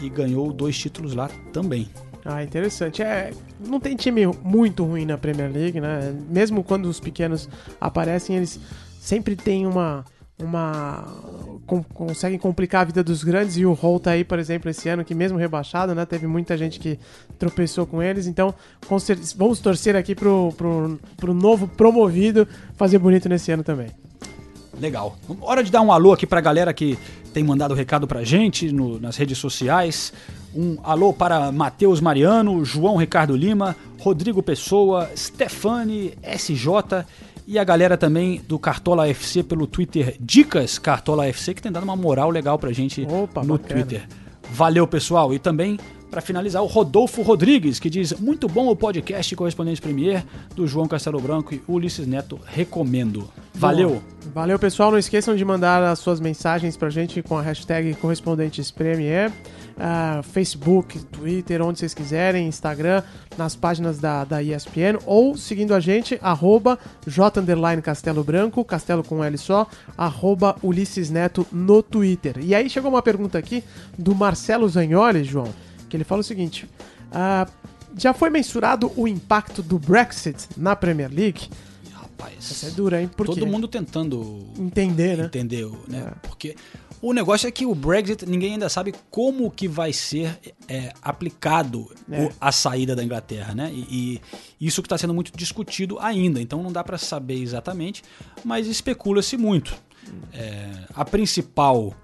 [0.05, 1.89] e ganhou dois títulos lá também.
[2.25, 3.03] Ah, interessante.
[3.03, 3.33] É,
[3.67, 6.15] não tem time muito ruim na Premier League, né?
[6.29, 7.49] Mesmo quando os pequenos
[7.81, 8.59] aparecem, eles
[8.99, 10.05] sempre têm uma.
[10.43, 11.05] uma
[11.67, 14.89] com- conseguem complicar a vida dos grandes e o Hull tá aí, por exemplo, esse
[14.89, 16.99] ano que mesmo rebaixado, né, teve muita gente que
[17.39, 18.55] tropeçou com eles, então
[18.87, 18.97] com
[19.37, 23.89] vamos torcer aqui pro, pro, pro novo promovido fazer bonito nesse ano também.
[24.81, 25.17] Legal.
[25.41, 26.99] Hora de dar um alô aqui pra galera que
[27.33, 30.13] tem mandado recado pra gente no- nas redes sociais.
[30.55, 37.05] Um alô para Matheus Mariano, João Ricardo Lima, Rodrigo Pessoa, Stefane, SJ
[37.47, 41.83] e a galera também do Cartola FC pelo Twitter Dicas Cartola FC que tem dado
[41.85, 43.81] uma moral legal pra gente Opa, no bacana.
[43.81, 44.09] Twitter.
[44.53, 45.35] Valeu, pessoal.
[45.35, 45.79] E também,
[46.15, 50.87] para finalizar, o Rodolfo Rodrigues, que diz: Muito bom o podcast Correspondente Premier do João
[50.87, 52.39] Castelo Branco e Ulisses Neto.
[52.47, 53.29] Recomendo.
[53.53, 53.91] Valeu.
[53.91, 54.03] Bom,
[54.33, 54.93] valeu, pessoal.
[54.93, 59.33] Não esqueçam de mandar as suas mensagens pra gente com a hashtag Correspondentes Premier.
[59.77, 63.03] ah, Facebook, Twitter, onde vocês quiserem, Instagram,
[63.37, 67.43] nas páginas da, da ESPN, ou seguindo a gente, arroba J
[67.83, 69.67] Castelo Branco, Castelo com L só,
[69.99, 72.37] arroba Ulisses Neto no Twitter.
[72.41, 73.65] E aí chegou uma pergunta aqui
[73.99, 75.53] do Marcelo Zagnoli, João,
[75.95, 76.69] que ele fala o seguinte:
[77.13, 77.47] ah,
[77.97, 81.49] já foi mensurado o impacto do Brexit na Premier League?
[81.93, 82.51] Rapaz.
[82.51, 83.09] Essa é dura, hein?
[83.09, 83.45] Por Todo quê?
[83.45, 85.25] mundo tentando entender, né?
[85.27, 86.13] entender, né?
[86.23, 86.57] Porque
[87.01, 90.37] o negócio é que o Brexit, ninguém ainda sabe como que vai ser
[90.67, 92.29] é, aplicado É.
[92.41, 93.71] a saída da Inglaterra, né?
[93.73, 94.21] E,
[94.59, 96.41] e isso que está sendo muito discutido ainda.
[96.43, 98.03] Então não dá para saber exatamente,
[98.45, 99.77] mas especula-se muito.
[100.33, 101.95] É, a principal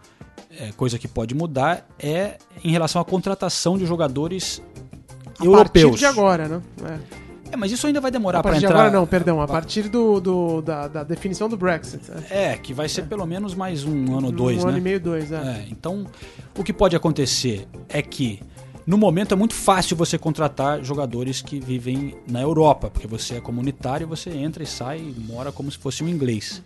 [0.59, 4.63] é, coisa que pode mudar é em relação à contratação de jogadores
[5.39, 5.91] A europeus.
[5.93, 6.63] partir de agora, né?
[6.85, 7.21] É.
[7.53, 8.79] É, mas isso ainda vai demorar A para partir de entrar.
[8.85, 12.09] agora não, perdão, a partir do, do- da, da definição do Brexit.
[12.09, 12.23] né?
[12.31, 14.69] É, que vai ser pelo menos mais um ano ou dois, um né?
[14.69, 15.37] ano e meio, dois, é.
[15.37, 16.07] É, então,
[16.57, 18.41] o que pode acontecer é que,
[18.87, 23.41] no momento, é muito fácil você contratar jogadores que vivem na Europa, porque você é
[23.41, 26.63] comunitário, você entra e sai e mora como se fosse um inglês.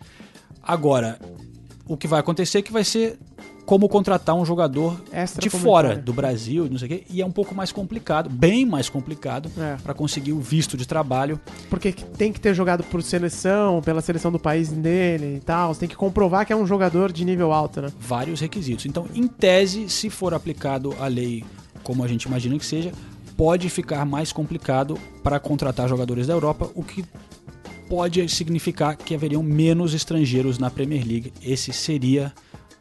[0.63, 1.19] Agora,
[1.89, 3.19] o que vai acontecer é que vai ser
[3.65, 5.59] como contratar um jogador de Extracomunitário.
[5.65, 8.89] fora do Brasil, não sei o quê, e é um pouco mais complicado, bem mais
[8.89, 9.77] complicado, É.
[9.83, 11.41] para conseguir o visto de trabalho.
[11.71, 15.73] Porque tem que ter jogado por seleção, pela seleção do país dele e tal.
[15.73, 17.89] Você tem que comprovar que é um jogador de nível alto, né?
[17.99, 18.87] vários requisitos.
[18.87, 21.45] Então, em tese, se for aplicado a lei
[21.83, 22.93] como a gente imagina que seja,
[23.37, 27.05] pode ficar mais complicado para contratar jogadores da Europa, o que
[27.89, 31.33] pode significar que haveriam menos estrangeiros na Premier League.
[31.43, 32.33] Esse seria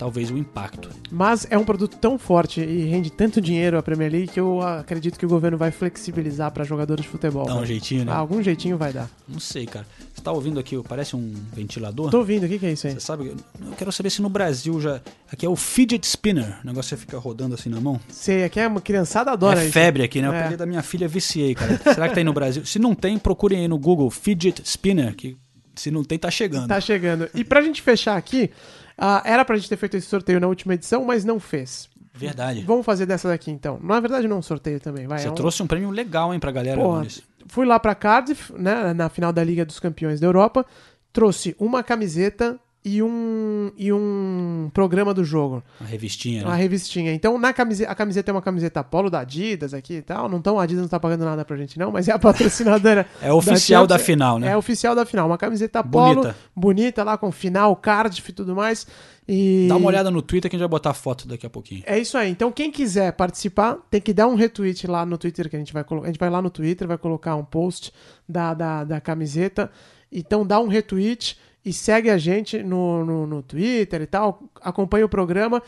[0.04, 0.90] talvez o impacto.
[1.10, 4.62] Mas é um produto tão forte e rende tanto dinheiro a Premier League que eu
[4.62, 7.46] acredito que o governo vai flexibilizar para jogadores de futebol.
[7.46, 7.68] Dá um né?
[7.68, 8.12] jeitinho, né?
[8.12, 9.10] Ah, algum jeitinho vai dar.
[9.26, 9.86] Não sei, cara.
[10.14, 12.12] Você tá ouvindo aqui, parece um ventilador?
[12.12, 12.94] Tô ouvindo, o que, que é isso aí?
[12.94, 13.28] Você sabe?
[13.62, 15.00] Eu quero saber se no Brasil já.
[15.32, 16.60] Aqui é o fidget spinner.
[16.62, 17.98] O negócio que fica rodando assim na mão.
[18.10, 19.72] Sei, aqui é uma criançada adora é isso.
[19.72, 20.28] febre aqui, né?
[20.28, 20.58] Eu É.
[20.58, 21.80] da minha filha, viciei, cara.
[21.94, 22.66] Será que tem no Brasil?
[22.66, 25.38] Se não tem, procurem aí no Google fidget spinner, que
[25.76, 26.68] se não tem, tá chegando.
[26.68, 27.30] Tá chegando.
[27.34, 28.52] E pra gente fechar aqui,
[28.98, 31.90] ah, era pra gente ter feito esse sorteio na última edição, mas não fez.
[32.14, 32.62] Verdade.
[32.62, 33.80] Vamos fazer dessa daqui então.
[33.82, 35.20] Na verdade, não é um sorteio também, vai.
[35.20, 36.80] Você é um- trouxe um prêmio legal, hein, pra galera.
[36.80, 37.08] Porra,
[37.48, 40.64] fui lá pra Cardiff, né, na final da Liga dos Campeões da Europa,
[41.12, 45.64] trouxe uma camiseta e um, e um programa do jogo.
[45.80, 46.48] Uma revistinha, né?
[46.48, 47.14] Uma revistinha.
[47.14, 50.28] Então, na camiseta, a camiseta é uma camiseta polo da Adidas aqui e tal.
[50.28, 53.08] Não tão, a Adidas não tá pagando nada pra gente, não, mas é a patrocinadora.
[53.22, 54.06] É oficial da Champions.
[54.06, 54.50] final, né?
[54.50, 55.28] É oficial da final.
[55.28, 56.36] Uma camiseta polo, Bonita.
[56.54, 58.86] bonita lá, com final, Cardiff e tudo mais.
[59.26, 59.68] E...
[59.70, 61.84] Dá uma olhada no Twitter que a gente vai botar foto daqui a pouquinho.
[61.86, 62.30] É isso aí.
[62.30, 65.72] Então, quem quiser participar, tem que dar um retweet lá no Twitter que a gente
[65.72, 66.08] vai colocar.
[66.08, 67.94] A gente vai lá no Twitter, vai colocar um post
[68.28, 69.72] da, da, da camiseta.
[70.12, 74.44] Então, dá um retweet e segue a gente no, no, no Twitter e tal.
[74.62, 75.62] Acompanha o programa.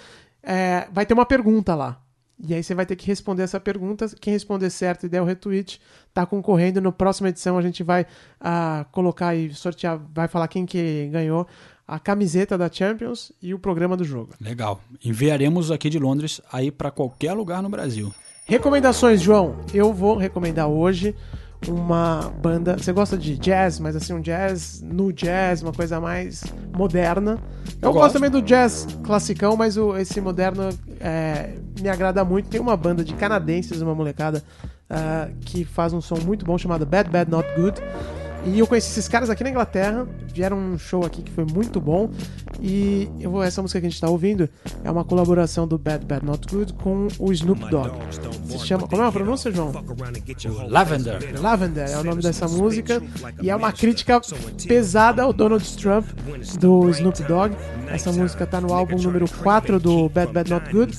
[0.44, 2.02] É, vai ter uma pergunta lá.
[2.44, 4.08] E aí você vai ter que responder essa pergunta.
[4.20, 5.80] Quem responder certo e der o retweet,
[6.14, 6.82] tá concorrendo.
[6.82, 8.06] Na próxima edição a gente vai
[8.40, 11.48] ah, colocar e sortear, vai falar quem que ganhou
[11.88, 14.34] a camiseta da Champions e o programa do jogo.
[14.42, 14.82] Legal.
[15.04, 18.14] Enviaremos aqui de Londres aí pra qualquer lugar no Brasil.
[18.46, 19.58] Recomendações, João.
[19.74, 21.16] Eu vou recomendar hoje
[21.68, 22.78] uma banda.
[22.78, 26.44] Você gosta de jazz, mas assim, um jazz no jazz, uma coisa mais
[26.76, 27.40] moderna.
[27.82, 32.50] Eu, Eu gosto também do jazz classicão, mas o, esse moderno é, me agrada muito.
[32.50, 34.44] Tem uma banda de canadenses, uma molecada,
[34.90, 37.82] ah, que faz um som muito bom chamado Bad Bad Not Good.
[38.46, 41.82] E eu conheci esses caras aqui na Inglaterra, vieram um show aqui que foi muito
[41.82, 42.12] bom.
[42.62, 44.48] E eu vou, essa música que a gente tá ouvindo
[44.84, 47.92] é uma colaboração do Bad Bad Not Good com o Snoop Dogg.
[48.48, 48.88] Se chama.
[48.88, 49.72] Como é a pronúncia, João?
[50.70, 51.42] Lavender.
[51.42, 53.02] Lavender é o nome dessa música.
[53.42, 54.22] E é uma crítica
[54.68, 56.06] pesada ao Donald Trump
[56.60, 57.56] do Snoop Dogg.
[57.90, 60.98] Essa música tá no álbum número 4 do Bad Bad Not Good.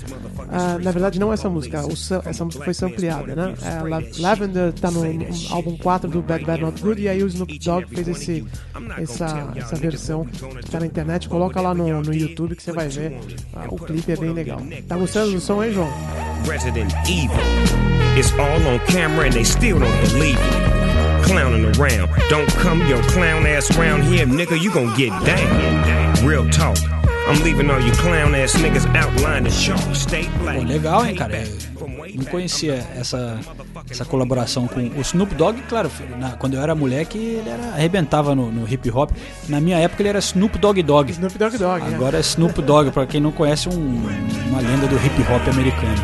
[0.49, 1.83] Ah, na verdade, não essa música.
[2.25, 3.55] essa música foi sampleada, né?
[3.63, 7.03] É, La- Lavender tá no, no álbum 4 do Bad Bad Not Good.
[7.03, 8.45] E aí o Snoop Dogg fez esse,
[8.99, 11.29] essa, essa versão que tá na internet.
[11.29, 13.19] Coloca lá no, no YouTube que você vai ver.
[13.55, 14.61] Ah, o clipe é bem legal.
[14.89, 15.91] Tá gostando do som aí, João?
[16.49, 17.37] Resident Evil.
[18.17, 21.27] It's all on camera and they still don't believe it.
[21.27, 22.09] Clowning around.
[22.31, 24.57] Don't come your clown ass around here, nigga.
[24.57, 26.27] You gon' get down.
[26.27, 26.79] Real talk.
[27.29, 29.81] I'm leaving all you clown ass niggas outlined the chalk.
[29.95, 30.59] Stay black.
[30.59, 31.43] Pô, legal, hein, cara?
[31.79, 31.89] Eu
[32.23, 33.39] não conhecia essa,
[33.91, 38.35] essa colaboração com o Snoop Dogg, claro, na- quando eu era moleque, ele era, arrebentava
[38.35, 39.11] no, no hip hop.
[39.49, 41.11] Na minha época ele era Snoop Dogg Dogg.
[41.11, 41.83] Snoop Dogg Dogg.
[41.85, 41.95] é.
[41.95, 44.03] Agora é Snoop Dogg, pra quem não conhece, um-
[44.49, 45.97] uma lenda do hip hop americano.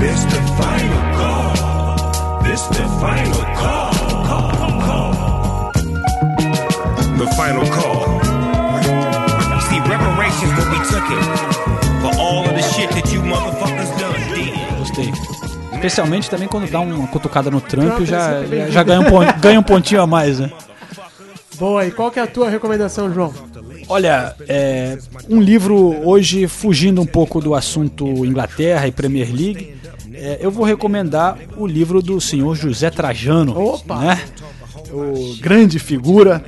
[0.00, 2.42] This the final call.
[2.42, 3.92] This the final call.
[4.26, 5.72] Call, call.
[7.18, 8.21] The final call.
[10.72, 11.22] Will be taken
[12.00, 14.54] for all of the shit that you motherfuckers done did.
[14.78, 15.12] Gostei.
[15.74, 19.04] Especialmente também quando dá uma cutucada no Trump, Trump é já, já, já ganha, um
[19.04, 20.50] pon- ganha um pontinho a mais, né?
[21.58, 23.32] Boa, e qual que é a tua recomendação, João?
[23.88, 24.96] Olha, é,
[25.28, 25.76] um livro
[26.08, 29.76] hoje fugindo um pouco do assunto Inglaterra e Premier League,
[30.14, 33.96] é, eu vou recomendar o livro do senhor José Trajano, Opa!
[33.98, 34.20] né?
[34.90, 36.42] O grande figura.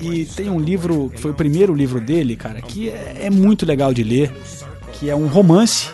[0.00, 3.64] E tem um livro que foi o primeiro livro dele, cara, que é, é muito
[3.66, 4.32] legal de ler,
[4.92, 5.88] que é um romance,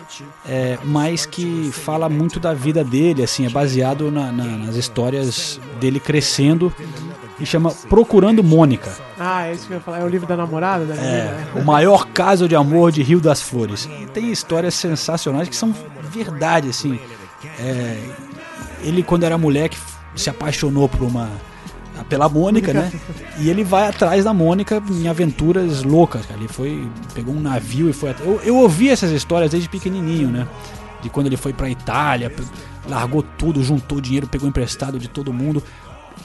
[0.47, 5.59] é, mas que fala muito da vida dele, assim, é baseado na- na- nas histórias
[5.79, 6.73] dele crescendo
[7.39, 8.91] e chama Procurando Mônica.
[9.19, 9.99] Ah, é isso que eu ia falar.
[9.99, 11.47] É o livro da namorada da É, né?
[11.55, 13.89] o maior caso de amor de Rio das Flores.
[14.01, 15.73] E tem histórias sensacionais que são
[16.11, 16.97] verdade, assim.
[17.59, 17.97] É,
[18.83, 19.77] ele, quando era moleque,
[20.15, 21.29] se apaixonou por uma.
[22.13, 22.91] Pela Mônica, né?
[23.39, 26.39] E ele vai atrás da Mônica em aventuras loucas, cara.
[26.39, 26.87] Ele foi.
[27.15, 28.11] pegou um navio e foi.
[28.11, 30.47] at- Eu, eu ouvi essas histórias desde pequenininho, né?
[31.01, 32.31] De quando ele foi pra Itália,
[32.87, 35.61] largou tudo, juntou dinheiro, pegou emprestado de todo mundo.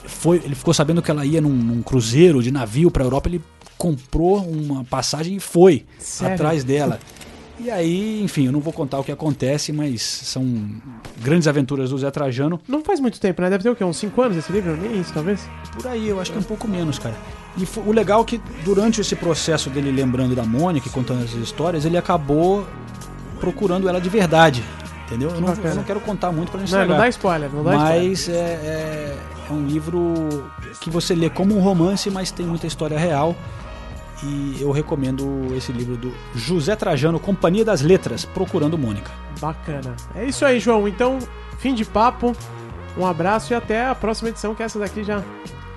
[0.05, 3.41] Foi, ele ficou sabendo que ela ia num, num cruzeiro de navio pra Europa, ele
[3.77, 6.35] comprou uma passagem e foi Sério?
[6.35, 6.99] atrás dela.
[7.61, 10.45] E aí, enfim, eu não vou contar o que acontece, mas são
[11.21, 12.59] grandes aventuras do Zé Trajano.
[12.67, 13.49] Não faz muito tempo, né?
[13.49, 13.83] Deve ter o quê?
[13.83, 14.77] Uns 5 anos esse livro?
[14.77, 15.41] Nem isso, talvez?
[15.73, 17.15] Por aí, eu acho que é um pouco menos, cara.
[17.57, 21.33] E o legal é que durante esse processo dele lembrando da Mônica e contando as
[21.33, 22.65] histórias, ele acabou
[23.39, 24.63] procurando ela de verdade.
[25.07, 25.29] Entendeu?
[25.31, 26.87] Eu não, eu não quero contar muito pra não Não, estragar.
[26.89, 28.09] não dá spoiler, não dá spoiler.
[28.09, 29.17] Mas é, é,
[29.49, 30.49] é um livro
[30.79, 33.35] que você lê como um romance, mas tem muita história real.
[34.23, 39.11] E eu recomendo esse livro do José Trajano, Companhia das Letras, Procurando Mônica.
[39.39, 39.95] Bacana.
[40.13, 40.87] É isso aí, João.
[40.87, 41.19] Então,
[41.57, 42.35] fim de papo.
[42.97, 45.23] Um abraço e até a próxima edição, que essa daqui já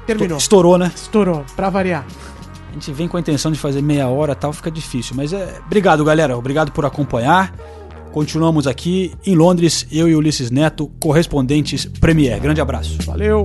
[0.06, 0.38] terminou.
[0.38, 0.90] Estourou, né?
[0.94, 2.04] Estourou, pra variar.
[2.70, 5.14] A gente vem com a intenção de fazer meia hora tal, fica difícil.
[5.14, 5.60] Mas é.
[5.64, 6.36] Obrigado, galera.
[6.36, 7.54] Obrigado por acompanhar.
[8.10, 12.40] Continuamos aqui em Londres, eu e Ulisses Neto, correspondentes Premier.
[12.40, 12.98] Grande abraço.
[13.06, 13.44] Valeu!